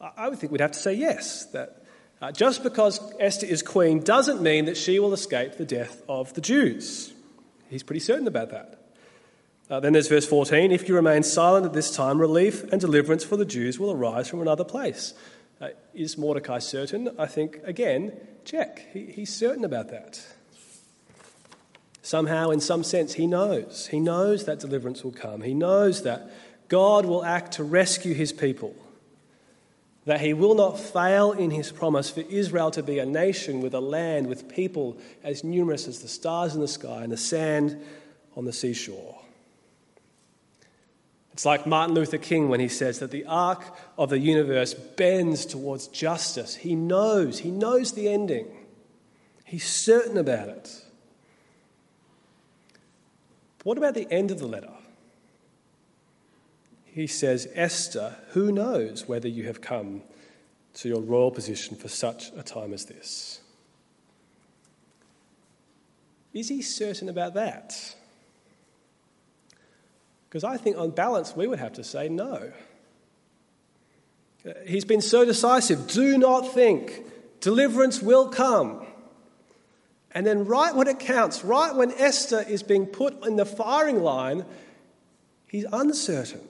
I 0.00 0.28
would 0.28 0.38
think 0.38 0.50
we'd 0.50 0.60
have 0.60 0.72
to 0.72 0.78
say 0.78 0.94
yes, 0.94 1.46
that 1.46 1.77
uh, 2.20 2.32
just 2.32 2.62
because 2.62 3.00
Esther 3.20 3.46
is 3.46 3.62
queen 3.62 4.00
doesn't 4.00 4.42
mean 4.42 4.64
that 4.64 4.76
she 4.76 4.98
will 4.98 5.12
escape 5.12 5.56
the 5.56 5.64
death 5.64 6.02
of 6.08 6.34
the 6.34 6.40
Jews. 6.40 7.12
He's 7.68 7.82
pretty 7.82 8.00
certain 8.00 8.26
about 8.26 8.50
that. 8.50 8.78
Uh, 9.70 9.80
then 9.80 9.92
there's 9.92 10.08
verse 10.08 10.26
14 10.26 10.72
If 10.72 10.88
you 10.88 10.94
remain 10.94 11.22
silent 11.22 11.66
at 11.66 11.72
this 11.72 11.94
time, 11.94 12.18
relief 12.18 12.64
and 12.72 12.80
deliverance 12.80 13.24
for 13.24 13.36
the 13.36 13.44
Jews 13.44 13.78
will 13.78 13.92
arise 13.92 14.28
from 14.28 14.40
another 14.40 14.64
place. 14.64 15.14
Uh, 15.60 15.68
is 15.94 16.16
Mordecai 16.16 16.58
certain? 16.58 17.10
I 17.18 17.26
think, 17.26 17.58
again, 17.64 18.12
check. 18.44 18.86
He, 18.92 19.06
he's 19.06 19.34
certain 19.34 19.64
about 19.64 19.90
that. 19.90 20.24
Somehow, 22.02 22.50
in 22.50 22.60
some 22.60 22.82
sense, 22.84 23.14
he 23.14 23.26
knows. 23.26 23.88
He 23.88 24.00
knows 24.00 24.46
that 24.46 24.60
deliverance 24.60 25.04
will 25.04 25.12
come. 25.12 25.42
He 25.42 25.52
knows 25.52 26.02
that 26.04 26.30
God 26.68 27.04
will 27.04 27.24
act 27.24 27.52
to 27.54 27.64
rescue 27.64 28.14
his 28.14 28.32
people. 28.32 28.74
That 30.08 30.22
he 30.22 30.32
will 30.32 30.54
not 30.54 30.80
fail 30.80 31.32
in 31.32 31.50
his 31.50 31.70
promise 31.70 32.08
for 32.08 32.20
Israel 32.20 32.70
to 32.70 32.82
be 32.82 32.98
a 32.98 33.04
nation 33.04 33.60
with 33.60 33.74
a 33.74 33.80
land 33.80 34.26
with 34.26 34.48
people 34.48 34.96
as 35.22 35.44
numerous 35.44 35.86
as 35.86 35.98
the 35.98 36.08
stars 36.08 36.54
in 36.54 36.62
the 36.62 36.66
sky 36.66 37.02
and 37.02 37.12
the 37.12 37.18
sand 37.18 37.78
on 38.34 38.46
the 38.46 38.52
seashore. 38.54 39.20
It's 41.34 41.44
like 41.44 41.66
Martin 41.66 41.94
Luther 41.94 42.16
King 42.16 42.48
when 42.48 42.58
he 42.58 42.68
says 42.68 43.00
that 43.00 43.10
the 43.10 43.26
arc 43.26 43.62
of 43.98 44.08
the 44.08 44.18
universe 44.18 44.72
bends 44.72 45.44
towards 45.44 45.88
justice. 45.88 46.54
He 46.54 46.74
knows, 46.74 47.40
he 47.40 47.50
knows 47.50 47.92
the 47.92 48.08
ending, 48.08 48.46
he's 49.44 49.68
certain 49.68 50.16
about 50.16 50.48
it. 50.48 50.86
What 53.62 53.76
about 53.76 53.92
the 53.92 54.10
end 54.10 54.30
of 54.30 54.38
the 54.38 54.48
letter? 54.48 54.72
He 56.98 57.06
says, 57.06 57.46
Esther, 57.54 58.16
who 58.30 58.50
knows 58.50 59.06
whether 59.06 59.28
you 59.28 59.44
have 59.44 59.60
come 59.60 60.02
to 60.74 60.88
your 60.88 61.00
royal 61.00 61.30
position 61.30 61.76
for 61.76 61.86
such 61.86 62.32
a 62.36 62.42
time 62.42 62.72
as 62.72 62.86
this? 62.86 63.40
Is 66.34 66.48
he 66.48 66.60
certain 66.60 67.08
about 67.08 67.34
that? 67.34 67.94
Because 70.28 70.42
I 70.42 70.56
think, 70.56 70.76
on 70.76 70.90
balance, 70.90 71.36
we 71.36 71.46
would 71.46 71.60
have 71.60 71.74
to 71.74 71.84
say 71.84 72.08
no. 72.08 72.50
He's 74.66 74.84
been 74.84 75.00
so 75.00 75.24
decisive. 75.24 75.86
Do 75.86 76.18
not 76.18 76.52
think 76.52 77.04
deliverance 77.38 78.02
will 78.02 78.28
come. 78.28 78.84
And 80.10 80.26
then, 80.26 80.46
right 80.46 80.74
when 80.74 80.88
it 80.88 80.98
counts, 80.98 81.44
right 81.44 81.72
when 81.72 81.92
Esther 81.92 82.40
is 82.40 82.64
being 82.64 82.86
put 82.86 83.24
in 83.24 83.36
the 83.36 83.46
firing 83.46 84.02
line, 84.02 84.44
he's 85.46 85.64
uncertain. 85.72 86.40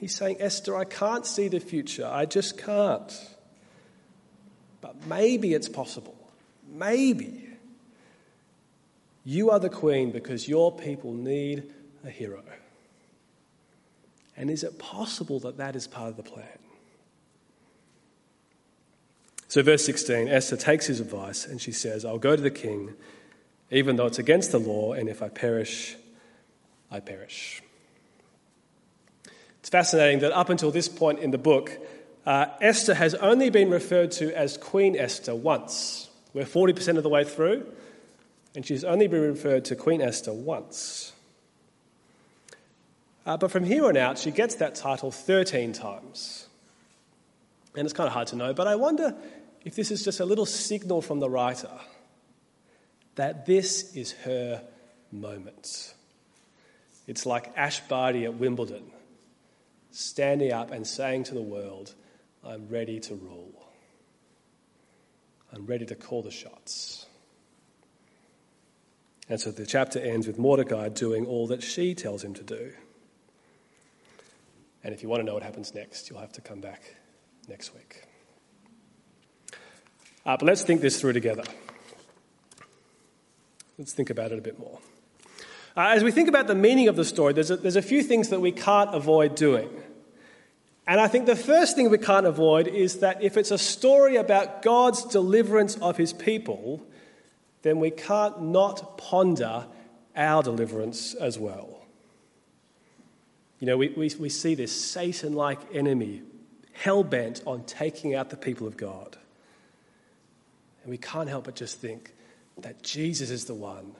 He's 0.00 0.16
saying, 0.16 0.38
Esther, 0.40 0.74
I 0.74 0.84
can't 0.84 1.26
see 1.26 1.48
the 1.48 1.60
future. 1.60 2.08
I 2.10 2.24
just 2.24 2.56
can't. 2.56 3.12
But 4.80 5.06
maybe 5.06 5.52
it's 5.52 5.68
possible. 5.68 6.16
Maybe. 6.72 7.46
You 9.26 9.50
are 9.50 9.60
the 9.60 9.68
queen 9.68 10.10
because 10.10 10.48
your 10.48 10.74
people 10.74 11.12
need 11.12 11.70
a 12.02 12.08
hero. 12.08 12.42
And 14.38 14.50
is 14.50 14.64
it 14.64 14.78
possible 14.78 15.38
that 15.40 15.58
that 15.58 15.76
is 15.76 15.86
part 15.86 16.08
of 16.08 16.16
the 16.16 16.22
plan? 16.22 16.46
So, 19.48 19.62
verse 19.62 19.84
16 19.84 20.28
Esther 20.28 20.56
takes 20.56 20.86
his 20.86 21.00
advice 21.00 21.44
and 21.44 21.60
she 21.60 21.72
says, 21.72 22.06
I'll 22.06 22.16
go 22.16 22.36
to 22.36 22.42
the 22.42 22.50
king, 22.50 22.94
even 23.70 23.96
though 23.96 24.06
it's 24.06 24.18
against 24.18 24.50
the 24.50 24.60
law, 24.60 24.94
and 24.94 25.10
if 25.10 25.22
I 25.22 25.28
perish, 25.28 25.96
I 26.90 27.00
perish. 27.00 27.60
It's 29.60 29.68
fascinating 29.68 30.20
that 30.20 30.32
up 30.32 30.48
until 30.48 30.70
this 30.70 30.88
point 30.88 31.20
in 31.20 31.30
the 31.30 31.38
book, 31.38 31.78
uh, 32.26 32.46
Esther 32.60 32.94
has 32.94 33.14
only 33.14 33.50
been 33.50 33.70
referred 33.70 34.10
to 34.12 34.36
as 34.36 34.56
Queen 34.56 34.96
Esther 34.96 35.34
once. 35.34 36.08
We're 36.32 36.44
40% 36.44 36.96
of 36.96 37.02
the 37.02 37.08
way 37.08 37.24
through, 37.24 37.66
and 38.54 38.64
she's 38.64 38.84
only 38.84 39.06
been 39.06 39.22
referred 39.22 39.64
to 39.66 39.76
Queen 39.76 40.00
Esther 40.00 40.32
once. 40.32 41.12
Uh, 43.26 43.36
but 43.36 43.50
from 43.50 43.64
here 43.64 43.86
on 43.86 43.96
out, 43.96 44.18
she 44.18 44.30
gets 44.30 44.56
that 44.56 44.74
title 44.74 45.10
13 45.10 45.72
times. 45.72 46.46
And 47.76 47.84
it's 47.84 47.92
kind 47.92 48.06
of 48.06 48.12
hard 48.12 48.28
to 48.28 48.36
know, 48.36 48.52
but 48.52 48.66
I 48.66 48.76
wonder 48.76 49.14
if 49.64 49.76
this 49.76 49.90
is 49.90 50.04
just 50.04 50.20
a 50.20 50.24
little 50.24 50.46
signal 50.46 51.02
from 51.02 51.20
the 51.20 51.28
writer 51.28 51.70
that 53.16 53.46
this 53.46 53.94
is 53.94 54.12
her 54.24 54.62
moment. 55.12 55.94
It's 57.06 57.26
like 57.26 57.52
Ash 57.56 57.80
Barty 57.80 58.24
at 58.24 58.34
Wimbledon, 58.34 58.90
standing 60.00 60.52
up 60.52 60.70
and 60.70 60.86
saying 60.86 61.24
to 61.24 61.34
the 61.34 61.42
world, 61.42 61.94
I'm 62.44 62.68
ready 62.68 62.98
to 63.00 63.14
rule. 63.14 63.66
I'm 65.52 65.66
ready 65.66 65.84
to 65.86 65.94
call 65.94 66.22
the 66.22 66.30
shots. 66.30 67.06
And 69.28 69.40
so 69.40 69.50
the 69.50 69.66
chapter 69.66 70.00
ends 70.00 70.26
with 70.26 70.38
Mordecai 70.38 70.88
doing 70.88 71.26
all 71.26 71.46
that 71.48 71.62
she 71.62 71.94
tells 71.94 72.24
him 72.24 72.34
to 72.34 72.42
do. 72.42 72.72
And 74.82 74.94
if 74.94 75.02
you 75.02 75.08
want 75.08 75.20
to 75.20 75.24
know 75.24 75.34
what 75.34 75.42
happens 75.42 75.74
next, 75.74 76.08
you'll 76.08 76.20
have 76.20 76.32
to 76.32 76.40
come 76.40 76.60
back 76.60 76.82
next 77.48 77.74
week. 77.74 78.02
Uh, 80.24 80.36
but 80.36 80.42
let's 80.42 80.62
think 80.62 80.80
this 80.80 81.00
through 81.00 81.12
together. 81.12 81.44
Let's 83.78 83.92
think 83.92 84.10
about 84.10 84.32
it 84.32 84.38
a 84.38 84.42
bit 84.42 84.58
more. 84.58 84.78
Uh, 85.76 85.92
as 85.94 86.02
we 86.02 86.10
think 86.10 86.28
about 86.28 86.46
the 86.46 86.54
meaning 86.54 86.88
of 86.88 86.96
the 86.96 87.04
story, 87.04 87.32
there's 87.32 87.50
a, 87.50 87.56
there's 87.56 87.76
a 87.76 87.82
few 87.82 88.02
things 88.02 88.30
that 88.30 88.40
we 88.40 88.52
can't 88.52 88.94
avoid 88.94 89.34
doing. 89.34 89.70
And 90.90 91.00
I 91.00 91.06
think 91.06 91.26
the 91.26 91.36
first 91.36 91.76
thing 91.76 91.88
we 91.88 91.98
can't 91.98 92.26
avoid 92.26 92.66
is 92.66 92.98
that 92.98 93.22
if 93.22 93.36
it's 93.36 93.52
a 93.52 93.58
story 93.58 94.16
about 94.16 94.60
God's 94.62 95.04
deliverance 95.04 95.76
of 95.76 95.96
his 95.96 96.12
people, 96.12 96.84
then 97.62 97.78
we 97.78 97.92
can't 97.92 98.42
not 98.42 98.98
ponder 98.98 99.68
our 100.16 100.42
deliverance 100.42 101.14
as 101.14 101.38
well. 101.38 101.86
You 103.60 103.68
know, 103.68 103.76
we, 103.76 103.90
we, 103.90 104.10
we 104.18 104.28
see 104.28 104.56
this 104.56 104.72
Satan 104.72 105.34
like 105.34 105.60
enemy 105.72 106.22
hell 106.72 107.04
bent 107.04 107.40
on 107.46 107.62
taking 107.66 108.16
out 108.16 108.30
the 108.30 108.36
people 108.36 108.66
of 108.66 108.76
God. 108.76 109.16
And 110.82 110.90
we 110.90 110.98
can't 110.98 111.28
help 111.28 111.44
but 111.44 111.54
just 111.54 111.78
think 111.78 112.10
that 112.58 112.82
Jesus 112.82 113.30
is 113.30 113.44
the 113.44 113.54
one 113.54 113.94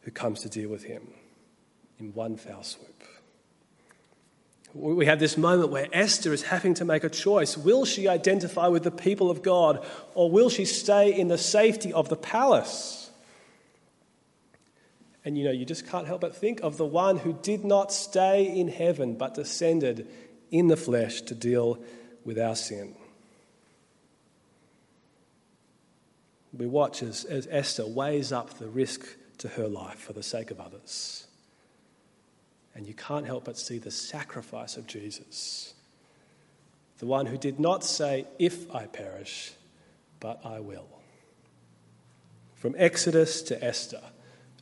who 0.00 0.10
comes 0.10 0.40
to 0.40 0.48
deal 0.48 0.68
with 0.68 0.82
him 0.82 1.06
in 2.00 2.12
one 2.12 2.36
foul 2.36 2.64
swoop. 2.64 2.93
We 4.74 5.06
have 5.06 5.20
this 5.20 5.38
moment 5.38 5.70
where 5.70 5.86
Esther 5.92 6.32
is 6.32 6.42
having 6.42 6.74
to 6.74 6.84
make 6.84 7.04
a 7.04 7.08
choice. 7.08 7.56
Will 7.56 7.84
she 7.84 8.08
identify 8.08 8.66
with 8.66 8.82
the 8.82 8.90
people 8.90 9.30
of 9.30 9.40
God 9.40 9.86
or 10.14 10.28
will 10.28 10.50
she 10.50 10.64
stay 10.64 11.16
in 11.16 11.28
the 11.28 11.38
safety 11.38 11.92
of 11.92 12.08
the 12.08 12.16
palace? 12.16 13.10
And 15.24 15.38
you 15.38 15.44
know, 15.44 15.52
you 15.52 15.64
just 15.64 15.86
can't 15.86 16.08
help 16.08 16.20
but 16.20 16.36
think 16.36 16.60
of 16.60 16.76
the 16.76 16.84
one 16.84 17.18
who 17.18 17.38
did 17.40 17.64
not 17.64 17.92
stay 17.92 18.44
in 18.44 18.66
heaven 18.66 19.14
but 19.14 19.34
descended 19.34 20.08
in 20.50 20.66
the 20.66 20.76
flesh 20.76 21.22
to 21.22 21.36
deal 21.36 21.78
with 22.24 22.38
our 22.38 22.56
sin. 22.56 22.96
We 26.52 26.66
watch 26.66 27.00
as, 27.02 27.24
as 27.24 27.46
Esther 27.48 27.86
weighs 27.86 28.32
up 28.32 28.58
the 28.58 28.68
risk 28.68 29.06
to 29.38 29.48
her 29.48 29.68
life 29.68 29.98
for 29.98 30.12
the 30.12 30.22
sake 30.22 30.50
of 30.50 30.60
others. 30.60 31.23
And 32.74 32.86
you 32.86 32.94
can't 32.94 33.26
help 33.26 33.44
but 33.44 33.56
see 33.56 33.78
the 33.78 33.90
sacrifice 33.90 34.76
of 34.76 34.86
Jesus. 34.86 35.74
The 36.98 37.06
one 37.06 37.26
who 37.26 37.38
did 37.38 37.60
not 37.60 37.84
say, 37.84 38.26
If 38.38 38.72
I 38.74 38.86
perish, 38.86 39.52
but 40.20 40.40
I 40.44 40.60
will. 40.60 40.88
From 42.56 42.74
Exodus 42.78 43.42
to 43.42 43.62
Esther, 43.62 44.00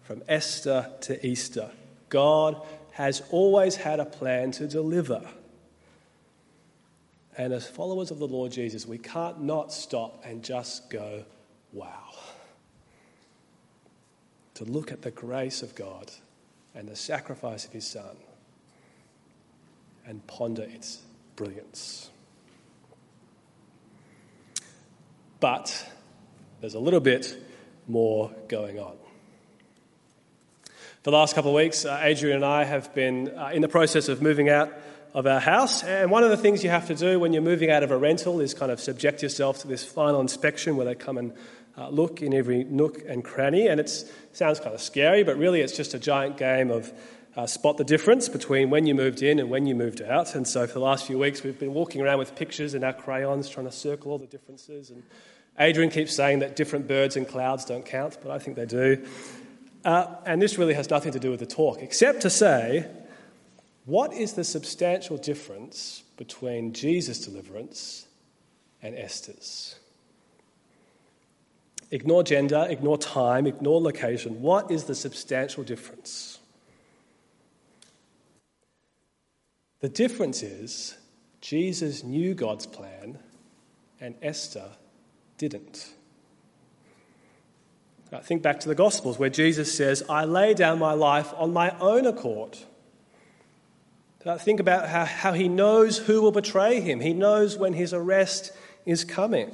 from 0.02 0.22
Esther 0.28 0.90
to 1.02 1.26
Easter, 1.26 1.70
God 2.08 2.60
has 2.92 3.22
always 3.30 3.76
had 3.76 4.00
a 4.00 4.04
plan 4.04 4.50
to 4.52 4.66
deliver. 4.66 5.26
And 7.38 7.52
as 7.52 7.66
followers 7.66 8.10
of 8.10 8.18
the 8.18 8.26
Lord 8.26 8.52
Jesus, 8.52 8.86
we 8.86 8.98
can't 8.98 9.42
not 9.42 9.72
stop 9.72 10.22
and 10.24 10.42
just 10.42 10.90
go, 10.90 11.24
wow. 11.72 12.10
To 14.54 14.64
look 14.64 14.92
at 14.92 15.00
the 15.00 15.10
grace 15.10 15.62
of 15.62 15.74
God 15.74 16.10
and 16.74 16.88
the 16.88 16.96
sacrifice 16.96 17.64
of 17.64 17.72
his 17.72 17.86
Son 17.86 18.16
and 20.06 20.26
ponder 20.26 20.62
its 20.62 21.00
brilliance. 21.36 22.10
But 25.40 25.86
there's 26.60 26.74
a 26.74 26.80
little 26.80 27.00
bit 27.00 27.36
more 27.88 28.30
going 28.48 28.78
on. 28.78 28.96
For 31.02 31.10
the 31.10 31.16
last 31.16 31.34
couple 31.34 31.50
of 31.50 31.56
weeks, 31.56 31.84
uh, 31.84 31.98
Adrian 32.00 32.36
and 32.36 32.44
I 32.44 32.62
have 32.62 32.94
been 32.94 33.28
uh, 33.36 33.50
in 33.52 33.60
the 33.60 33.68
process 33.68 34.08
of 34.08 34.22
moving 34.22 34.48
out 34.48 34.72
of 35.14 35.26
our 35.26 35.40
house. 35.40 35.82
And 35.82 36.10
one 36.10 36.22
of 36.22 36.30
the 36.30 36.36
things 36.36 36.62
you 36.62 36.70
have 36.70 36.86
to 36.86 36.94
do 36.94 37.18
when 37.18 37.32
you're 37.32 37.42
moving 37.42 37.70
out 37.70 37.82
of 37.82 37.90
a 37.90 37.96
rental 37.96 38.40
is 38.40 38.54
kind 38.54 38.70
of 38.70 38.80
subject 38.80 39.22
yourself 39.22 39.60
to 39.62 39.68
this 39.68 39.84
final 39.84 40.20
inspection 40.20 40.76
where 40.76 40.86
they 40.86 40.94
come 40.94 41.18
and 41.18 41.32
uh, 41.76 41.88
look 41.88 42.22
in 42.22 42.34
every 42.34 42.64
nook 42.64 43.02
and 43.06 43.24
cranny. 43.24 43.68
And 43.68 43.80
it 43.80 43.90
sounds 44.32 44.60
kind 44.60 44.74
of 44.74 44.80
scary, 44.80 45.22
but 45.22 45.36
really 45.36 45.60
it's 45.60 45.76
just 45.76 45.94
a 45.94 45.98
giant 45.98 46.36
game 46.36 46.70
of 46.70 46.92
uh, 47.34 47.46
spot 47.46 47.78
the 47.78 47.84
difference 47.84 48.28
between 48.28 48.70
when 48.70 48.86
you 48.86 48.94
moved 48.94 49.22
in 49.22 49.38
and 49.38 49.48
when 49.48 49.66
you 49.66 49.74
moved 49.74 50.02
out. 50.02 50.34
And 50.34 50.46
so 50.46 50.66
for 50.66 50.74
the 50.74 50.80
last 50.80 51.06
few 51.06 51.18
weeks, 51.18 51.42
we've 51.42 51.58
been 51.58 51.72
walking 51.72 52.00
around 52.02 52.18
with 52.18 52.34
pictures 52.34 52.74
and 52.74 52.84
our 52.84 52.92
crayons 52.92 53.48
trying 53.48 53.66
to 53.66 53.72
circle 53.72 54.12
all 54.12 54.18
the 54.18 54.26
differences. 54.26 54.90
And 54.90 55.02
Adrian 55.58 55.90
keeps 55.90 56.14
saying 56.14 56.40
that 56.40 56.56
different 56.56 56.86
birds 56.86 57.16
and 57.16 57.26
clouds 57.26 57.64
don't 57.64 57.84
count, 57.86 58.18
but 58.22 58.30
I 58.30 58.38
think 58.38 58.56
they 58.56 58.66
do. 58.66 59.06
Uh, 59.84 60.14
and 60.26 60.40
this 60.40 60.58
really 60.58 60.74
has 60.74 60.90
nothing 60.90 61.12
to 61.12 61.18
do 61.18 61.30
with 61.30 61.40
the 61.40 61.46
talk, 61.46 61.78
except 61.80 62.22
to 62.22 62.30
say 62.30 62.86
what 63.84 64.12
is 64.12 64.34
the 64.34 64.44
substantial 64.44 65.16
difference 65.16 66.04
between 66.16 66.72
Jesus' 66.72 67.24
deliverance 67.24 68.06
and 68.80 68.96
Esther's? 68.96 69.76
Ignore 71.92 72.22
gender, 72.22 72.66
ignore 72.70 72.96
time, 72.96 73.46
ignore 73.46 73.78
location. 73.78 74.40
What 74.40 74.70
is 74.70 74.84
the 74.84 74.94
substantial 74.94 75.62
difference? 75.62 76.38
The 79.80 79.90
difference 79.90 80.42
is 80.42 80.96
Jesus 81.42 82.02
knew 82.02 82.32
God's 82.32 82.64
plan 82.64 83.18
and 84.00 84.14
Esther 84.22 84.70
didn't. 85.36 85.90
Now, 88.10 88.20
think 88.20 88.40
back 88.40 88.60
to 88.60 88.68
the 88.68 88.74
Gospels 88.74 89.18
where 89.18 89.28
Jesus 89.30 89.74
says, 89.74 90.02
I 90.08 90.24
lay 90.24 90.54
down 90.54 90.78
my 90.78 90.94
life 90.94 91.34
on 91.36 91.52
my 91.52 91.76
own 91.78 92.06
accord. 92.06 92.56
Uh, 94.24 94.38
think 94.38 94.60
about 94.60 94.88
how, 94.88 95.04
how 95.04 95.32
he 95.34 95.48
knows 95.48 95.98
who 95.98 96.22
will 96.22 96.32
betray 96.32 96.80
him. 96.80 97.00
He 97.00 97.12
knows 97.12 97.58
when 97.58 97.74
his 97.74 97.92
arrest 97.92 98.52
is 98.86 99.04
coming. 99.04 99.50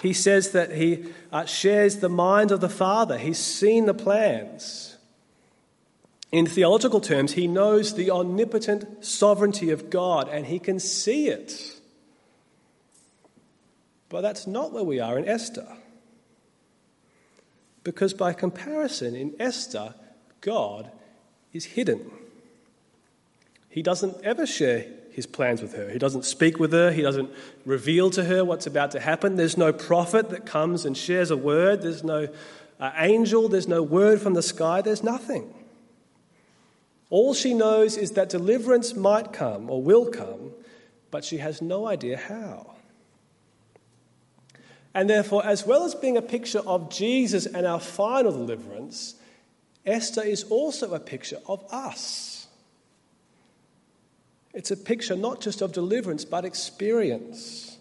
He 0.00 0.12
says 0.12 0.50
that 0.50 0.72
he 0.72 1.06
uh, 1.32 1.46
shares 1.46 1.96
the 1.96 2.08
mind 2.08 2.50
of 2.50 2.60
the 2.60 2.68
Father, 2.68 3.18
he's 3.18 3.38
seen 3.38 3.86
the 3.86 3.94
plans. 3.94 4.96
In 6.32 6.46
theological 6.46 7.00
terms, 7.00 7.32
he 7.32 7.46
knows 7.46 7.94
the 7.94 8.10
omnipotent 8.10 9.04
sovereignty 9.04 9.70
of 9.70 9.90
God 9.90 10.28
and 10.28 10.46
he 10.46 10.58
can 10.58 10.78
see 10.80 11.28
it. 11.28 11.80
But 14.08 14.20
that's 14.20 14.46
not 14.46 14.72
where 14.72 14.84
we 14.84 15.00
are 15.00 15.18
in 15.18 15.26
Esther. 15.26 15.66
Because 17.84 18.12
by 18.12 18.32
comparison, 18.32 19.14
in 19.14 19.34
Esther, 19.38 19.94
God 20.40 20.90
is 21.52 21.64
hidden. 21.64 22.10
He 23.68 23.82
doesn't 23.82 24.16
ever 24.24 24.46
share 24.46 24.86
his 25.16 25.24
plans 25.24 25.62
with 25.62 25.72
her. 25.72 25.88
He 25.88 25.98
doesn't 25.98 26.26
speak 26.26 26.60
with 26.60 26.72
her. 26.72 26.92
He 26.92 27.00
doesn't 27.00 27.30
reveal 27.64 28.10
to 28.10 28.24
her 28.24 28.44
what's 28.44 28.66
about 28.66 28.90
to 28.90 29.00
happen. 29.00 29.36
There's 29.36 29.56
no 29.56 29.72
prophet 29.72 30.28
that 30.28 30.44
comes 30.44 30.84
and 30.84 30.94
shares 30.94 31.30
a 31.30 31.38
word. 31.38 31.80
There's 31.80 32.04
no 32.04 32.28
uh, 32.78 32.92
angel. 32.98 33.48
There's 33.48 33.66
no 33.66 33.82
word 33.82 34.20
from 34.20 34.34
the 34.34 34.42
sky. 34.42 34.82
There's 34.82 35.02
nothing. 35.02 35.54
All 37.08 37.32
she 37.32 37.54
knows 37.54 37.96
is 37.96 38.10
that 38.10 38.28
deliverance 38.28 38.94
might 38.94 39.32
come 39.32 39.70
or 39.70 39.82
will 39.82 40.04
come, 40.10 40.50
but 41.10 41.24
she 41.24 41.38
has 41.38 41.62
no 41.62 41.86
idea 41.86 42.18
how. 42.18 42.74
And 44.92 45.08
therefore, 45.08 45.46
as 45.46 45.66
well 45.66 45.84
as 45.84 45.94
being 45.94 46.18
a 46.18 46.22
picture 46.22 46.60
of 46.66 46.90
Jesus 46.90 47.46
and 47.46 47.66
our 47.66 47.80
final 47.80 48.32
deliverance, 48.32 49.14
Esther 49.86 50.22
is 50.22 50.44
also 50.44 50.92
a 50.92 51.00
picture 51.00 51.38
of 51.46 51.64
us. 51.72 52.35
It's 54.56 54.70
a 54.70 54.76
picture 54.76 55.14
not 55.16 55.42
just 55.42 55.60
of 55.60 55.72
deliverance, 55.72 56.24
but 56.24 56.46
experience 56.46 57.76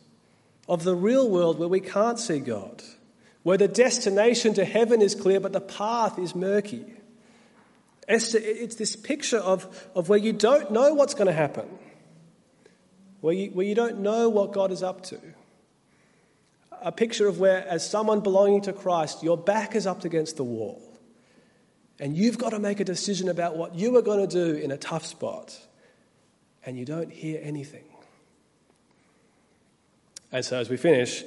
of 0.67 0.83
the 0.83 0.93
real 0.93 1.29
world 1.29 1.57
where 1.57 1.69
we 1.69 1.79
can't 1.79 2.19
see 2.19 2.39
God, 2.39 2.83
where 3.43 3.57
the 3.57 3.69
destination 3.69 4.53
to 4.55 4.65
heaven 4.65 5.01
is 5.01 5.15
clear, 5.15 5.39
but 5.39 5.53
the 5.53 5.61
path 5.61 6.19
is 6.19 6.35
murky. 6.35 6.85
Esther, 8.09 8.39
it's 8.41 8.75
this 8.75 8.97
picture 8.97 9.37
of, 9.37 9.87
of 9.95 10.09
where 10.09 10.19
you 10.19 10.33
don't 10.33 10.69
know 10.69 10.93
what's 10.93 11.13
going 11.13 11.27
to 11.27 11.33
happen, 11.33 11.65
where 13.21 13.33
you, 13.33 13.51
where 13.51 13.65
you 13.65 13.73
don't 13.73 13.99
know 13.99 14.27
what 14.27 14.51
God 14.51 14.73
is 14.73 14.83
up 14.83 15.01
to. 15.03 15.19
A 16.81 16.91
picture 16.91 17.29
of 17.29 17.39
where, 17.39 17.65
as 17.65 17.89
someone 17.89 18.19
belonging 18.19 18.63
to 18.63 18.73
Christ, 18.73 19.23
your 19.23 19.37
back 19.37 19.77
is 19.77 19.87
up 19.87 20.03
against 20.03 20.35
the 20.35 20.43
wall, 20.43 20.81
and 21.99 22.17
you've 22.17 22.37
got 22.37 22.49
to 22.49 22.59
make 22.59 22.81
a 22.81 22.85
decision 22.85 23.29
about 23.29 23.55
what 23.55 23.75
you 23.75 23.95
are 23.95 24.01
going 24.01 24.27
to 24.27 24.27
do 24.27 24.59
in 24.59 24.71
a 24.71 24.77
tough 24.77 25.05
spot 25.05 25.57
and 26.65 26.77
you 26.77 26.85
don't 26.85 27.11
hear 27.11 27.39
anything. 27.43 27.83
And 30.31 30.43
so, 30.43 30.57
as 30.57 30.69
we 30.69 30.77
finish, 30.77 31.23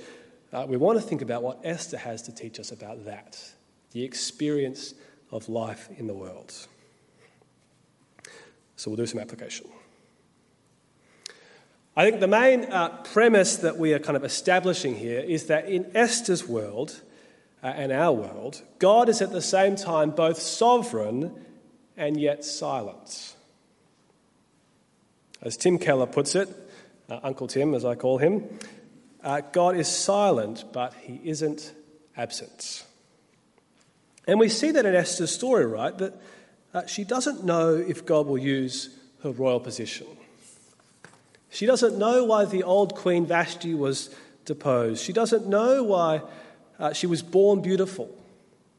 uh, 0.53 0.67
we 0.69 0.77
want 0.77 1.01
to 1.01 1.07
think 1.07 1.23
about 1.23 1.43
what 1.43 1.61
Esther 1.65 1.97
has 1.97 2.23
to 2.23 2.33
teach 2.35 2.59
us 2.59 2.73
about 2.73 3.05
that 3.05 3.53
the 3.93 4.05
experience 4.05 4.93
of 5.31 5.49
life 5.49 5.89
in 5.97 6.07
the 6.07 6.15
world. 6.15 6.53
So, 8.77 8.91
we'll 8.91 8.97
do 8.97 9.07
some 9.07 9.21
application. 9.21 9.67
I 11.97 12.05
think 12.05 12.21
the 12.21 12.29
main 12.29 12.65
uh, 12.65 12.91
premise 13.03 13.57
that 13.57 13.77
we 13.77 13.93
are 13.93 13.99
kind 13.99 14.17
of 14.17 14.25
establishing 14.25 14.95
here 14.95 15.21
is 15.21 15.47
that 15.47 15.69
in 15.69 15.91
Esther's 15.97 16.47
world 16.47 17.01
uh, 17.63 17.69
and 17.69 17.91
our 17.91 18.13
world, 18.13 18.63
God 18.79 19.09
is 19.09 19.21
at 19.21 19.33
the 19.33 19.43
same 19.43 19.75
time 19.75 20.11
both 20.11 20.39
sovereign 20.39 21.35
and 21.97 22.21
yet 22.21 22.45
silent. 22.45 23.35
As 25.41 25.57
Tim 25.57 25.79
Keller 25.79 26.07
puts 26.07 26.35
it, 26.35 26.49
uh, 27.09 27.21
Uncle 27.23 27.47
Tim, 27.47 27.75
as 27.75 27.85
I 27.85 27.95
call 27.95 28.19
him, 28.19 28.45
uh, 29.23 29.41
God 29.53 29.77
is 29.77 29.89
silent, 29.89 30.65
but 30.73 30.95
he 30.95 31.21
isn't 31.25 31.73
absent. 32.17 32.85
And 34.27 34.39
we 34.39 34.49
see 34.49 34.71
that 34.73 34.85
in 34.85 34.95
Esther's 34.95 35.35
story, 35.35 35.65
right? 35.65 35.97
That 35.97 36.15
uh, 36.75 36.87
she 36.87 37.05
doesn't 37.05 37.45
know 37.45 37.77
if 37.77 38.05
God 38.05 38.27
will 38.27 38.39
use 38.39 38.91
her 39.23 39.31
royal 39.31 39.61
position. 39.61 40.07
She 41.51 41.67
doesn't 41.67 41.99
know 41.99 42.25
why 42.25 42.45
the 42.45 42.63
old 42.63 42.95
Queen 42.95 43.25
Vashti 43.25 43.75
was 43.75 44.15
deposed. 44.45 45.03
She 45.03 45.13
doesn't 45.13 45.47
know 45.47 45.83
why 45.83 46.23
uh, 46.79 46.93
she 46.93 47.07
was 47.07 47.23
born 47.23 47.63
beautiful 47.63 48.15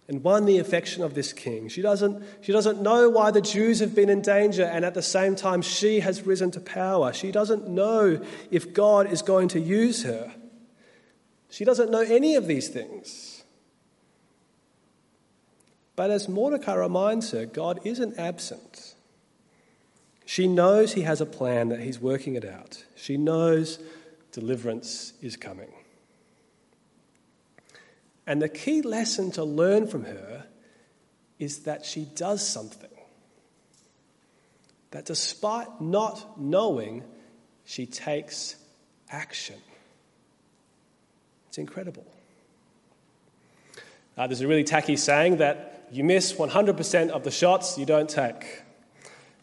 and 0.10 0.24
won 0.24 0.46
the 0.46 0.58
affection 0.58 1.04
of 1.04 1.14
this 1.14 1.32
king. 1.32 1.70
She 1.70 1.84
doesn't, 1.84 2.24
she 2.42 2.52
doesn't 2.52 2.82
know 2.82 3.10
why 3.10 3.30
the 3.30 3.42
Jews 3.42 3.80
have 3.80 3.94
been 3.94 4.10
in 4.10 4.22
danger 4.22 4.64
and 4.64 4.84
at 4.84 4.96
the 4.96 5.04
same 5.04 5.36
time 5.36 5.62
she 5.62 6.00
has 6.00 6.24
risen 6.24 6.50
to 6.52 6.60
power. 6.60 7.14
She 7.14 7.32
doesn't 7.32 7.70
know 7.70 8.20
if 8.50 8.74
God 8.74 9.12
is 9.12 9.22
going 9.22 9.50
to 9.50 9.60
use 9.60 10.04
her. 10.04 10.34
She 11.52 11.64
doesn't 11.64 11.92
know 11.92 12.02
any 12.02 12.36
of 12.36 12.48
these 12.48 12.70
things. 12.70 13.44
But 15.96 16.10
as 16.10 16.28
Mordecai 16.28 16.74
reminds 16.74 17.30
her, 17.32 17.46
God 17.46 17.80
isn't 17.84 18.18
absent. 18.18 18.96
She 20.26 20.48
knows 20.48 20.94
he 20.94 21.02
has 21.02 21.22
a 21.22 21.26
plan, 21.26 21.70
that 21.70 21.82
he's 21.82 22.00
working 22.00 22.36
it 22.36 22.46
out. 22.46 22.84
She 22.96 23.16
knows 23.16 23.78
deliverance 24.32 25.14
is 25.22 25.38
coming. 25.38 25.72
And 28.30 28.40
the 28.40 28.48
key 28.48 28.84
lesson 28.84 29.32
to 29.32 29.44
learn 29.44 29.88
from 29.88 30.04
her 30.04 30.46
is 31.40 31.64
that 31.64 31.84
she 31.84 32.06
does 32.06 32.48
something. 32.48 32.92
That 34.92 35.06
despite 35.06 35.82
not 35.82 36.40
knowing, 36.40 37.04
she 37.66 37.88
takes 37.88 38.56
action. 39.10 39.56
It's 41.48 41.58
incredible. 41.58 42.06
Uh, 44.16 44.28
there's 44.28 44.42
a 44.42 44.48
really 44.48 44.64
tacky 44.64 44.96
saying 44.96 45.38
that 45.38 45.88
you 45.92 46.04
miss 46.04 46.34
100% 46.34 47.10
of 47.10 47.24
the 47.24 47.32
shots 47.32 47.80
you 47.80 47.86
don't 47.88 48.10
take. 48.10 48.62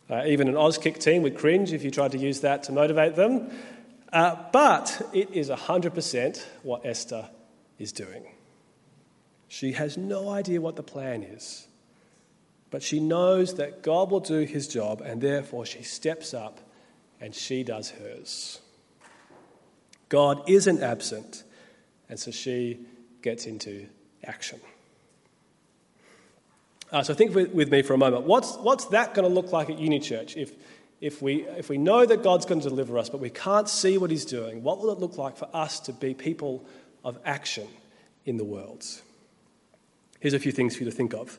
Uh, 0.09 0.22
even 0.27 0.46
an 0.46 0.55
Auskick 0.55 0.99
team 0.99 1.22
would 1.22 1.37
cringe 1.37 1.72
if 1.72 1.83
you 1.83 1.90
tried 1.90 2.12
to 2.12 2.18
use 2.18 2.42
that 2.42 2.62
to 2.62 2.72
motivate 2.72 3.16
them. 3.16 3.51
Uh, 4.12 4.37
but 4.53 5.11
it 5.12 5.33
is 5.33 5.51
100% 5.51 6.40
what 6.62 6.87
Esther 6.87 7.29
is 7.81 7.90
doing. 7.90 8.27
She 9.48 9.72
has 9.72 9.96
no 9.96 10.28
idea 10.28 10.61
what 10.61 10.76
the 10.76 10.82
plan 10.82 11.22
is, 11.22 11.66
but 12.70 12.82
she 12.82 13.00
knows 13.00 13.54
that 13.54 13.82
God 13.82 14.11
will 14.11 14.20
do 14.20 14.40
his 14.40 14.66
job, 14.68 15.00
and 15.00 15.20
therefore 15.20 15.64
she 15.66 15.82
steps 15.82 16.35
up 16.35 16.61
and 17.20 17.35
she 17.35 17.62
does 17.62 17.90
hers. 17.90 18.61
God 20.09 20.48
isn't 20.48 20.82
absent, 20.82 21.44
and 22.09 22.18
so 22.18 22.30
she 22.30 22.80
gets 23.22 23.46
into 23.46 23.87
action. 24.24 24.61
Uh, 26.92 27.02
so 27.02 27.14
think 27.14 27.35
with, 27.35 27.70
me 27.70 27.82
for 27.82 27.94
a 27.94 27.98
moment. 27.98 28.24
What's, 28.24 28.56
what's 28.59 28.87
that 28.87 29.14
going 29.14 29.28
to 29.28 29.35
look 29.35 29.52
like 29.52 29.70
at 29.70 29.78
Uni 29.78 29.98
Church 29.98 30.37
if, 30.37 30.52
if, 31.00 31.20
we, 31.20 31.42
if 31.48 31.68
we 31.68 31.78
know 31.78 32.06
that 32.06 32.22
God's 32.22 32.46
going 32.46 32.61
to 32.61 32.68
deliver 32.68 32.96
us, 32.98 33.09
but 33.09 33.20
we 33.20 33.30
can't 33.30 33.68
see 33.68 33.98
what 33.98 34.11
He's 34.11 34.24
doing? 34.24 34.62
What 34.62 34.78
will 34.78 34.92
it 34.92 34.98
look 35.00 35.18
like 35.18 35.37
for 35.37 35.48
us 35.52 35.80
to 35.80 35.92
be 35.92 36.14
people 36.14 36.64
of 37.04 37.18
action 37.24 37.66
in 38.24 38.37
the 38.37 38.44
world? 38.44 38.85
Here's 40.20 40.35
a 40.35 40.38
few 40.38 40.52
things 40.52 40.76
for 40.76 40.85
you 40.85 40.90
to 40.90 40.96
think 40.96 41.14
of. 41.14 41.38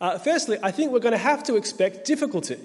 Uh, 0.00 0.18
firstly, 0.18 0.58
I 0.62 0.70
think 0.70 0.92
we're 0.92 0.98
going 0.98 1.12
to 1.12 1.18
have 1.18 1.42
to 1.44 1.56
expect 1.56 2.06
difficulty. 2.06 2.58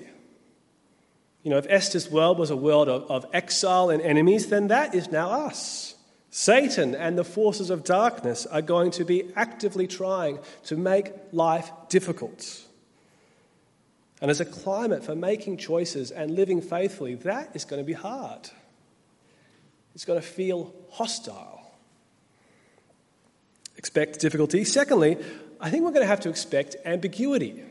You 1.44 1.52
know, 1.52 1.58
if 1.58 1.68
Esther's 1.70 2.10
world 2.10 2.40
was 2.40 2.50
a 2.50 2.56
world 2.56 2.90
of, 2.90 3.10
of 3.10 3.26
exile 3.32 3.90
and 3.90 4.02
enemies, 4.02 4.48
then 4.48 4.68
that 4.68 4.96
is 4.96 5.12
now 5.12 5.30
us. 5.30 5.96
Satan 6.30 6.94
and 6.94 7.18
the 7.18 7.24
forces 7.24 7.70
of 7.70 7.84
darkness 7.84 8.46
are 8.46 8.62
going 8.62 8.92
to 8.92 9.06
be 9.06 9.32
actively 9.36 9.88
trying 9.88 10.40
to 10.66 10.76
make 10.76 11.14
life 11.32 11.72
difficult. 11.90 12.62
And 14.22 14.32
as 14.32 14.42
a 14.42 14.46
climate 14.46 15.04
for 15.04 15.16
making 15.16 15.58
choices 15.58 16.12
and 16.12 16.32
living 16.32 16.62
faithfully, 16.62 17.16
that 17.16 17.52
is 17.56 17.66
going 17.66 17.82
to 17.82 17.86
be 17.86 17.94
hard. 17.94 18.50
It's 19.94 20.06
going 20.06 20.20
to 20.20 20.26
feel 20.26 20.74
hostile. 20.92 21.57
Expect 23.88 24.20
difficulty. 24.20 24.66
Secondly, 24.66 25.16
I 25.62 25.70
think 25.70 25.86
we're 25.86 25.92
going 25.92 26.04
to 26.04 26.08
have 26.08 26.20
to 26.20 26.30
expect 26.30 26.76
ambiguity. 26.84 27.64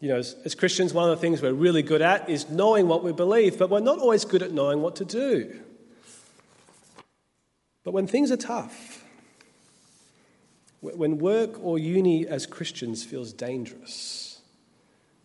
You 0.00 0.10
know, 0.10 0.16
as, 0.18 0.36
as, 0.44 0.54
Christians, 0.54 0.92
one 0.92 1.08
of 1.08 1.16
the 1.16 1.20
things 1.22 1.40
we're 1.40 1.54
really 1.54 1.80
good 1.80 2.02
at 2.02 2.28
is 2.28 2.50
knowing 2.50 2.86
what 2.86 3.02
we 3.02 3.14
believe, 3.14 3.58
but 3.58 3.70
we're 3.70 3.80
not 3.80 4.00
always 4.00 4.26
good 4.26 4.42
at 4.42 4.52
knowing 4.52 4.82
what 4.82 4.96
to 4.96 5.06
do. 5.06 5.58
But 7.84 7.92
when 7.92 8.06
things 8.06 8.30
are 8.30 8.36
tough, 8.36 9.02
when 10.82 11.16
work 11.16 11.58
or 11.64 11.78
uni 11.78 12.26
as 12.26 12.44
Christians 12.44 13.02
feels 13.02 13.32
dangerous, 13.32 14.42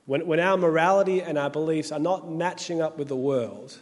when, 0.05 0.25
when 0.27 0.39
our 0.39 0.55
morality 0.55 1.21
and 1.21 1.37
our 1.37 1.49
beliefs 1.49 1.91
are 1.91 1.99
not 1.99 2.31
matching 2.31 2.81
up 2.81 2.97
with 2.97 3.09
the 3.09 3.17
world, 3.17 3.77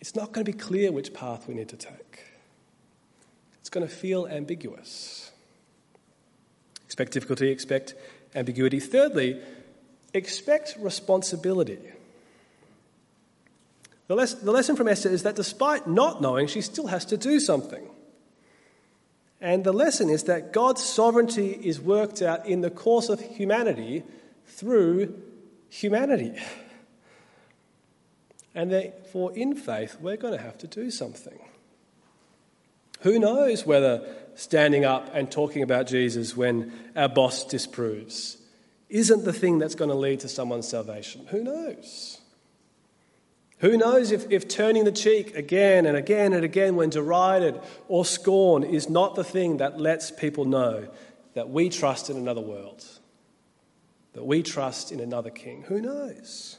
it's 0.00 0.16
not 0.16 0.32
going 0.32 0.46
to 0.46 0.50
be 0.50 0.56
clear 0.56 0.90
which 0.90 1.12
path 1.12 1.46
we 1.46 1.52
need 1.52 1.68
to 1.68 1.76
take. 1.76 2.35
Going 3.76 3.86
to 3.86 3.94
feel 3.94 4.26
ambiguous. 4.26 5.30
Expect 6.86 7.12
difficulty, 7.12 7.50
expect 7.50 7.94
ambiguity. 8.34 8.80
Thirdly, 8.80 9.38
expect 10.14 10.76
responsibility. 10.78 11.80
The, 14.08 14.14
les- 14.14 14.32
the 14.32 14.50
lesson 14.50 14.76
from 14.76 14.88
Esther 14.88 15.10
is 15.10 15.24
that 15.24 15.36
despite 15.36 15.86
not 15.86 16.22
knowing, 16.22 16.46
she 16.46 16.62
still 16.62 16.86
has 16.86 17.04
to 17.04 17.18
do 17.18 17.38
something. 17.38 17.86
And 19.42 19.62
the 19.62 19.74
lesson 19.74 20.08
is 20.08 20.22
that 20.22 20.54
God's 20.54 20.82
sovereignty 20.82 21.50
is 21.50 21.78
worked 21.78 22.22
out 22.22 22.46
in 22.46 22.62
the 22.62 22.70
course 22.70 23.10
of 23.10 23.20
humanity 23.20 24.04
through 24.46 25.22
humanity. 25.68 26.32
And 28.54 28.72
therefore, 28.72 29.36
in 29.36 29.54
faith, 29.54 29.98
we're 30.00 30.16
going 30.16 30.32
to 30.32 30.42
have 30.42 30.56
to 30.56 30.66
do 30.66 30.90
something. 30.90 31.38
Who 33.00 33.18
knows 33.18 33.66
whether 33.66 34.06
standing 34.34 34.84
up 34.84 35.10
and 35.14 35.30
talking 35.30 35.62
about 35.62 35.86
Jesus 35.86 36.36
when 36.36 36.72
our 36.94 37.08
boss 37.08 37.44
disproves 37.44 38.38
isn't 38.88 39.24
the 39.24 39.32
thing 39.32 39.58
that's 39.58 39.74
going 39.74 39.90
to 39.90 39.96
lead 39.96 40.20
to 40.20 40.28
someone's 40.28 40.68
salvation? 40.68 41.26
Who 41.30 41.42
knows? 41.42 42.20
Who 43.58 43.76
knows 43.76 44.12
if, 44.12 44.30
if 44.30 44.48
turning 44.48 44.84
the 44.84 44.92
cheek 44.92 45.34
again 45.34 45.86
and 45.86 45.96
again 45.96 46.32
and 46.34 46.44
again 46.44 46.76
when 46.76 46.90
derided 46.90 47.60
or 47.88 48.04
scorned 48.04 48.66
is 48.66 48.88
not 48.88 49.14
the 49.14 49.24
thing 49.24 49.56
that 49.56 49.80
lets 49.80 50.10
people 50.10 50.44
know 50.44 50.88
that 51.34 51.48
we 51.48 51.68
trust 51.68 52.10
in 52.10 52.16
another 52.16 52.40
world, 52.40 52.84
that 54.12 54.24
we 54.24 54.42
trust 54.42 54.92
in 54.92 55.00
another 55.00 55.30
king? 55.30 55.62
Who 55.62 55.80
knows? 55.80 56.58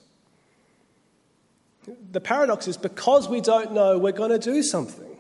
The 2.12 2.20
paradox 2.20 2.68
is 2.68 2.78
because 2.78 3.30
we 3.30 3.40
don't 3.42 3.72
know, 3.72 3.98
we're 3.98 4.12
going 4.12 4.32
to 4.32 4.40
do 4.40 4.62
something. 4.62 5.17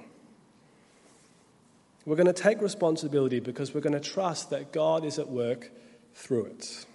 We're 2.07 2.15
going 2.15 2.27
to 2.27 2.31
take 2.31 2.61
responsibility 2.61 3.41
because 3.41 3.73
we're 3.73 3.81
going 3.81 3.91
to 3.91 3.99
trust 3.99 4.51
that 4.51 4.71
God 4.71 5.03
is 5.03 5.19
at 5.19 5.27
work 5.27 5.69
through 6.15 6.45
it. 6.45 6.85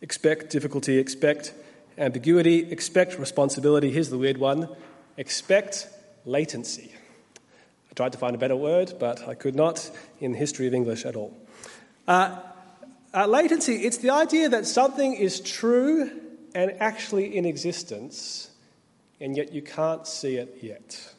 Expect 0.00 0.48
difficulty, 0.48 0.96
expect 0.96 1.52
ambiguity, 1.98 2.72
expect 2.72 3.18
responsibility. 3.18 3.90
Here's 3.90 4.08
the 4.08 4.16
weird 4.16 4.38
one 4.38 4.70
expect 5.18 5.86
latency. 6.24 6.94
I 7.90 7.94
tried 7.94 8.12
to 8.12 8.18
find 8.18 8.34
a 8.34 8.38
better 8.38 8.56
word, 8.56 8.94
but 8.98 9.28
I 9.28 9.34
could 9.34 9.54
not 9.54 9.90
in 10.18 10.32
the 10.32 10.38
history 10.38 10.66
of 10.66 10.72
English 10.72 11.04
at 11.04 11.14
all. 11.14 11.36
Uh, 12.08 12.38
uh, 13.12 13.26
latency, 13.26 13.84
it's 13.84 13.98
the 13.98 14.10
idea 14.10 14.48
that 14.48 14.66
something 14.66 15.12
is 15.12 15.40
true 15.40 16.10
and 16.54 16.72
actually 16.80 17.36
in 17.36 17.44
existence, 17.44 18.48
and 19.20 19.36
yet 19.36 19.52
you 19.52 19.60
can't 19.60 20.06
see 20.06 20.36
it 20.36 20.56
yet. 20.62 21.12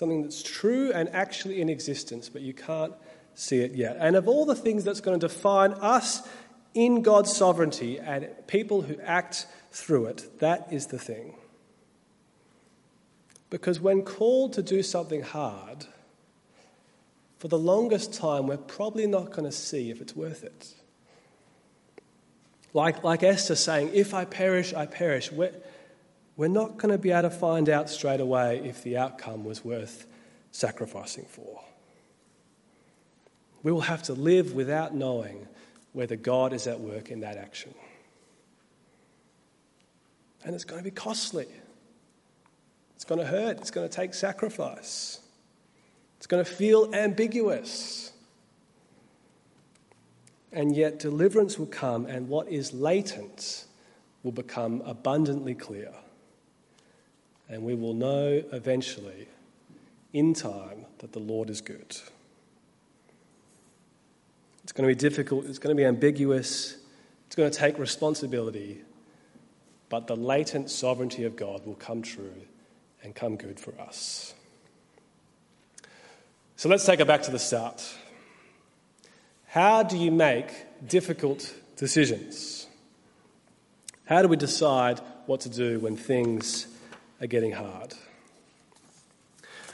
Something 0.00 0.22
that's 0.22 0.42
true 0.42 0.90
and 0.94 1.10
actually 1.10 1.60
in 1.60 1.68
existence, 1.68 2.30
but 2.30 2.40
you 2.40 2.54
can't 2.54 2.94
see 3.34 3.60
it 3.60 3.74
yet. 3.74 3.98
And 4.00 4.16
of 4.16 4.26
all 4.28 4.46
the 4.46 4.54
things 4.54 4.82
that's 4.82 5.02
going 5.02 5.20
to 5.20 5.28
define 5.28 5.74
us 5.74 6.26
in 6.72 7.02
God's 7.02 7.36
sovereignty 7.36 7.98
and 7.98 8.26
people 8.46 8.80
who 8.80 8.98
act 9.02 9.46
through 9.70 10.06
it. 10.06 10.38
That 10.38 10.68
is 10.72 10.86
the 10.86 10.98
thing. 10.98 11.34
Because 13.50 13.78
when 13.78 14.00
called 14.00 14.54
to 14.54 14.62
do 14.62 14.82
something 14.82 15.20
hard, 15.20 15.84
for 17.36 17.48
the 17.48 17.58
longest 17.58 18.14
time, 18.14 18.46
we're 18.46 18.56
probably 18.56 19.06
not 19.06 19.32
going 19.32 19.44
to 19.44 19.52
see 19.52 19.90
if 19.90 20.00
it's 20.00 20.16
worth 20.16 20.44
it. 20.44 20.76
Like, 22.72 23.04
like 23.04 23.22
Esther 23.22 23.54
saying, 23.54 23.90
If 23.92 24.14
I 24.14 24.24
perish, 24.24 24.72
I 24.72 24.86
perish. 24.86 25.30
We're, 25.30 25.52
we're 26.40 26.48
not 26.48 26.78
going 26.78 26.90
to 26.90 26.96
be 26.96 27.10
able 27.10 27.28
to 27.28 27.36
find 27.36 27.68
out 27.68 27.90
straight 27.90 28.18
away 28.18 28.62
if 28.64 28.82
the 28.82 28.96
outcome 28.96 29.44
was 29.44 29.62
worth 29.62 30.06
sacrificing 30.52 31.26
for. 31.28 31.60
We 33.62 33.70
will 33.70 33.82
have 33.82 34.04
to 34.04 34.14
live 34.14 34.54
without 34.54 34.94
knowing 34.94 35.46
whether 35.92 36.16
God 36.16 36.54
is 36.54 36.66
at 36.66 36.80
work 36.80 37.10
in 37.10 37.20
that 37.20 37.36
action. 37.36 37.74
And 40.42 40.54
it's 40.54 40.64
going 40.64 40.80
to 40.80 40.82
be 40.82 40.90
costly. 40.90 41.46
It's 42.96 43.04
going 43.04 43.20
to 43.20 43.26
hurt. 43.26 43.58
It's 43.58 43.70
going 43.70 43.86
to 43.86 43.94
take 43.94 44.14
sacrifice. 44.14 45.20
It's 46.16 46.26
going 46.26 46.42
to 46.42 46.50
feel 46.50 46.88
ambiguous. 46.94 48.12
And 50.52 50.74
yet, 50.74 51.00
deliverance 51.00 51.58
will 51.58 51.66
come, 51.66 52.06
and 52.06 52.30
what 52.30 52.48
is 52.48 52.72
latent 52.72 53.66
will 54.22 54.32
become 54.32 54.80
abundantly 54.86 55.54
clear. 55.54 55.92
And 57.50 57.64
we 57.64 57.74
will 57.74 57.94
know 57.94 58.42
eventually, 58.52 59.26
in 60.12 60.34
time, 60.34 60.86
that 60.98 61.12
the 61.12 61.18
Lord 61.18 61.50
is 61.50 61.60
good. 61.60 61.96
It's 64.62 64.72
going 64.72 64.88
to 64.88 64.94
be 64.94 64.98
difficult, 64.98 65.46
it's 65.46 65.58
going 65.58 65.76
to 65.76 65.80
be 65.80 65.84
ambiguous, 65.84 66.76
it's 67.26 67.34
going 67.34 67.50
to 67.50 67.58
take 67.58 67.76
responsibility, 67.76 68.82
but 69.88 70.06
the 70.06 70.14
latent 70.14 70.70
sovereignty 70.70 71.24
of 71.24 71.34
God 71.34 71.66
will 71.66 71.74
come 71.74 72.02
true 72.02 72.42
and 73.02 73.16
come 73.16 73.34
good 73.34 73.58
for 73.58 73.74
us. 73.80 74.32
So 76.54 76.68
let's 76.68 76.86
take 76.86 77.00
it 77.00 77.06
back 77.08 77.22
to 77.22 77.32
the 77.32 77.38
start. 77.38 77.82
How 79.48 79.82
do 79.82 79.96
you 79.96 80.12
make 80.12 80.52
difficult 80.86 81.52
decisions? 81.74 82.68
How 84.04 84.22
do 84.22 84.28
we 84.28 84.36
decide 84.36 85.00
what 85.26 85.40
to 85.40 85.48
do 85.48 85.80
when 85.80 85.96
things 85.96 86.68
are 87.20 87.26
getting 87.26 87.52
hard? 87.52 87.94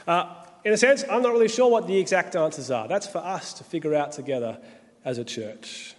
Uh, 0.05 0.33
in 0.63 0.73
a 0.73 0.77
sense, 0.77 1.03
I'm 1.09 1.21
not 1.21 1.31
really 1.31 1.47
sure 1.47 1.69
what 1.69 1.87
the 1.87 1.97
exact 1.97 2.35
answers 2.35 2.71
are. 2.71 2.87
That's 2.87 3.07
for 3.07 3.19
us 3.19 3.53
to 3.53 3.63
figure 3.63 3.95
out 3.95 4.11
together 4.11 4.59
as 5.07 5.17
a 5.17 5.23
church? 5.23 5.95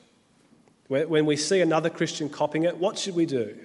When 0.89 1.25
we 1.25 1.37
see 1.37 1.61
another 1.61 1.91
Christian 1.91 2.29
copying 2.29 2.65
it, 2.65 2.77
what 2.77 2.99
should 2.99 3.15
we 3.15 3.25
do? 3.25 3.59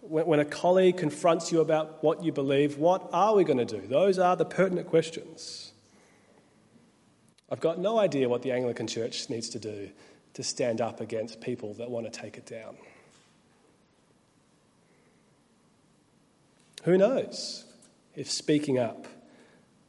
When 0.00 0.38
a 0.38 0.44
colleague 0.44 0.96
confronts 0.96 1.52
you 1.52 1.60
about 1.60 2.02
what 2.02 2.22
you 2.24 2.32
believe, 2.32 2.78
what 2.78 3.08
are 3.12 3.34
we 3.34 3.44
going 3.44 3.58
to 3.58 3.64
do? 3.64 3.84
Those 3.86 4.18
are 4.18 4.36
the 4.36 4.44
pertinent 4.44 4.88
questions. 4.88 5.72
I've 7.50 7.60
got 7.60 7.78
no 7.78 7.98
idea 7.98 8.28
what 8.28 8.42
the 8.42 8.52
Anglican 8.52 8.86
Church 8.86 9.28
needs 9.28 9.48
to 9.50 9.58
do 9.58 9.90
to 10.34 10.42
stand 10.42 10.80
up 10.80 11.00
against 11.00 11.40
people 11.40 11.74
that 11.74 11.90
want 11.90 12.10
to 12.10 12.20
take 12.20 12.36
it 12.36 12.46
down. 12.46 12.76
Who 16.82 16.98
knows 16.98 17.64
if 18.14 18.30
speaking 18.30 18.78
up 18.78 19.06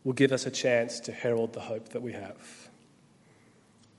will 0.04 0.14
give 0.14 0.32
us 0.32 0.46
a 0.46 0.52
chance 0.52 1.00
to 1.02 1.12
herald 1.12 1.54
the 1.54 1.62
hope 1.62 1.90
that 1.90 2.02
we 2.02 2.14
have? 2.14 2.70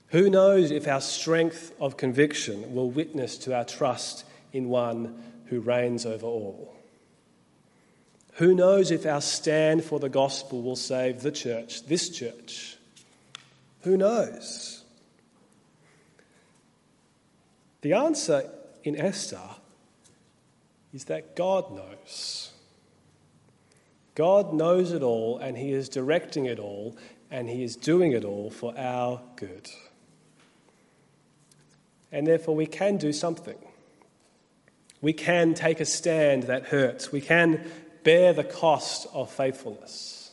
Who 0.09 0.29
knows 0.29 0.71
if 0.71 0.87
our 0.87 1.01
strength 1.01 1.73
of 1.79 1.97
conviction 1.97 2.73
will 2.73 2.89
witness 2.89 3.37
to 3.39 3.55
our 3.55 3.65
trust 3.65 4.23
in 4.53 4.69
one 4.69 5.21
who 5.47 5.59
reigns 5.59 6.05
over 6.05 6.25
all? 6.25 6.73
Who 8.35 8.53
knows 8.53 8.91
if 8.91 9.05
our 9.05 9.21
stand 9.21 9.83
for 9.83 9.99
the 9.99 10.09
gospel 10.09 10.61
will 10.61 10.75
save 10.75 11.21
the 11.21 11.31
church, 11.31 11.85
this 11.85 12.09
church? 12.09 12.77
Who 13.81 13.97
knows? 13.97 14.83
The 17.81 17.93
answer 17.93 18.49
in 18.83 18.95
Esther 18.99 19.39
is 20.93 21.05
that 21.05 21.35
God 21.35 21.71
knows. 21.71 22.51
God 24.15 24.53
knows 24.53 24.91
it 24.93 25.03
all, 25.03 25.37
and 25.37 25.57
He 25.57 25.71
is 25.71 25.89
directing 25.89 26.45
it 26.45 26.57
all, 26.57 26.97
and 27.29 27.49
He 27.49 27.63
is 27.63 27.75
doing 27.75 28.13
it 28.13 28.23
all 28.23 28.49
for 28.49 28.73
our 28.77 29.21
good. 29.35 29.69
And 32.11 32.25
therefore, 32.25 32.55
we 32.55 32.65
can 32.65 32.95
do 32.97 33.11
something. 33.11 33.57
We 35.01 35.11
can 35.11 35.53
take 35.53 35.81
a 35.81 35.85
stand 35.85 36.43
that 36.43 36.67
hurts. 36.67 37.11
We 37.11 37.19
can 37.19 37.69
bear 38.03 38.31
the 38.31 38.43
cost 38.43 39.07
of 39.13 39.29
faithfulness. 39.29 40.31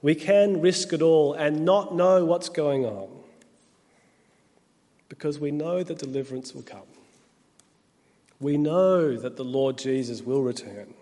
We 0.00 0.14
can 0.14 0.60
risk 0.60 0.92
it 0.92 1.02
all 1.02 1.34
and 1.34 1.64
not 1.64 1.92
know 1.92 2.24
what's 2.24 2.48
going 2.48 2.86
on 2.86 3.08
because 5.08 5.40
we 5.40 5.50
know 5.50 5.82
that 5.82 5.98
deliverance 5.98 6.54
will 6.54 6.62
come. 6.62 6.86
We 8.38 8.56
know 8.56 9.16
that 9.16 9.36
the 9.36 9.44
Lord 9.44 9.76
Jesus 9.76 10.22
will 10.22 10.42
return. 10.42 10.94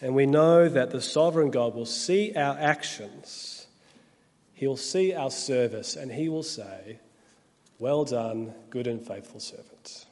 And 0.00 0.14
we 0.14 0.26
know 0.26 0.68
that 0.68 0.90
the 0.90 1.02
sovereign 1.02 1.50
God 1.50 1.74
will 1.74 1.86
see 1.86 2.34
our 2.34 2.56
actions, 2.58 3.66
He'll 4.54 4.76
see 4.76 5.14
our 5.14 5.30
service, 5.30 5.96
and 5.96 6.12
He 6.12 6.28
will 6.28 6.42
say, 6.42 6.98
Well 7.78 8.04
done, 8.04 8.54
good 8.70 8.86
and 8.86 9.04
faithful 9.06 9.40
servant. 9.40 10.06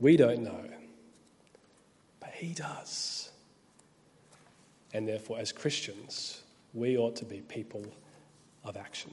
We 0.00 0.16
don't 0.16 0.42
know, 0.42 0.64
but 2.20 2.30
He 2.30 2.54
does. 2.54 3.30
And 4.94 5.06
therefore, 5.06 5.38
as 5.38 5.52
Christians, 5.52 6.42
we 6.72 6.96
ought 6.96 7.16
to 7.16 7.24
be 7.24 7.40
people 7.40 7.84
of 8.64 8.76
action. 8.76 9.12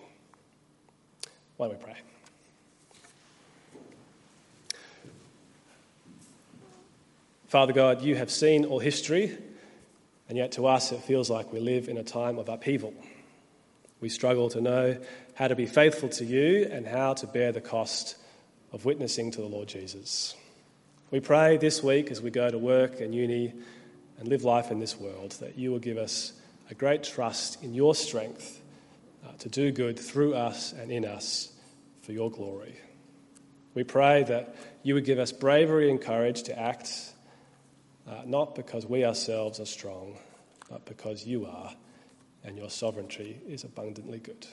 Why 1.58 1.68
don't 1.68 1.78
we 1.78 1.84
pray? 1.84 1.96
Father 7.48 7.74
God, 7.74 8.02
you 8.02 8.16
have 8.16 8.32
seen 8.32 8.66
all 8.66 8.80
history, 8.80 9.38
and 10.28 10.38
yet 10.38 10.54
to 10.54 10.66
us 10.66 10.92
it 10.92 11.02
feels 11.02 11.30
like 11.30 11.54
we 11.54 11.60
live 11.60 11.88
in 11.88 11.98
a 11.98 12.04
time 12.04 12.40
of 12.40 12.50
upheaval. 12.50 12.94
We 14.02 14.10
struggle 14.10 14.50
to 14.50 14.62
know 14.62 14.98
how 15.36 15.48
to 15.48 15.56
be 15.56 15.68
faithful 15.68 16.10
to 16.10 16.26
you 16.26 16.68
and 16.72 16.88
how 16.88 17.14
to 17.14 17.28
bear 17.28 17.52
the 17.52 17.62
cost 17.62 18.18
of 18.72 18.84
witnessing 18.84 19.32
to 19.32 19.42
the 19.42 19.48
Lord 19.48 19.68
Jesus. 19.68 20.36
We 21.12 21.20
pray 21.20 21.58
this 21.58 21.84
week 21.84 22.10
as 22.10 22.20
we 22.20 22.32
go 22.32 22.50
to 22.50 22.58
work 22.58 23.00
and 23.00 23.14
uni 23.14 23.54
and 24.18 24.28
live 24.28 24.44
life 24.44 24.72
in 24.72 24.80
this 24.80 25.00
world 25.00 25.32
that 25.34 25.58
you 25.58 25.72
will 25.72 25.80
give 25.80 25.98
us 25.98 26.34
a 26.72 26.74
great 26.74 27.04
trust 27.04 27.64
in 27.64 27.76
your 27.76 27.94
strength 27.94 28.60
uh, 29.24 29.32
to 29.40 29.50
do 29.50 29.72
good 29.72 30.00
through 30.00 30.34
us 30.34 30.74
and 30.74 30.92
in 30.92 31.06
us 31.06 31.54
for 32.02 32.12
your 32.12 32.32
glory. 32.32 32.76
We 33.76 33.84
pray 33.84 34.24
that 34.24 34.56
you 34.84 34.96
would 34.96 35.06
give 35.06 35.20
us 35.20 35.32
bravery 35.32 35.92
and 35.92 36.02
courage 36.02 36.44
to 36.44 36.58
act, 36.58 37.14
uh, 38.08 38.22
not 38.26 38.56
because 38.56 38.86
we 38.86 39.06
ourselves 39.06 39.60
are 39.60 39.66
strong, 39.66 40.18
but 40.70 40.86
because 40.86 41.26
you 41.26 41.46
are, 41.46 41.74
and 42.44 42.58
your 42.58 42.70
sovereignty 42.70 43.40
is 43.48 43.64
abundantly 43.64 44.20
good. 44.20 44.46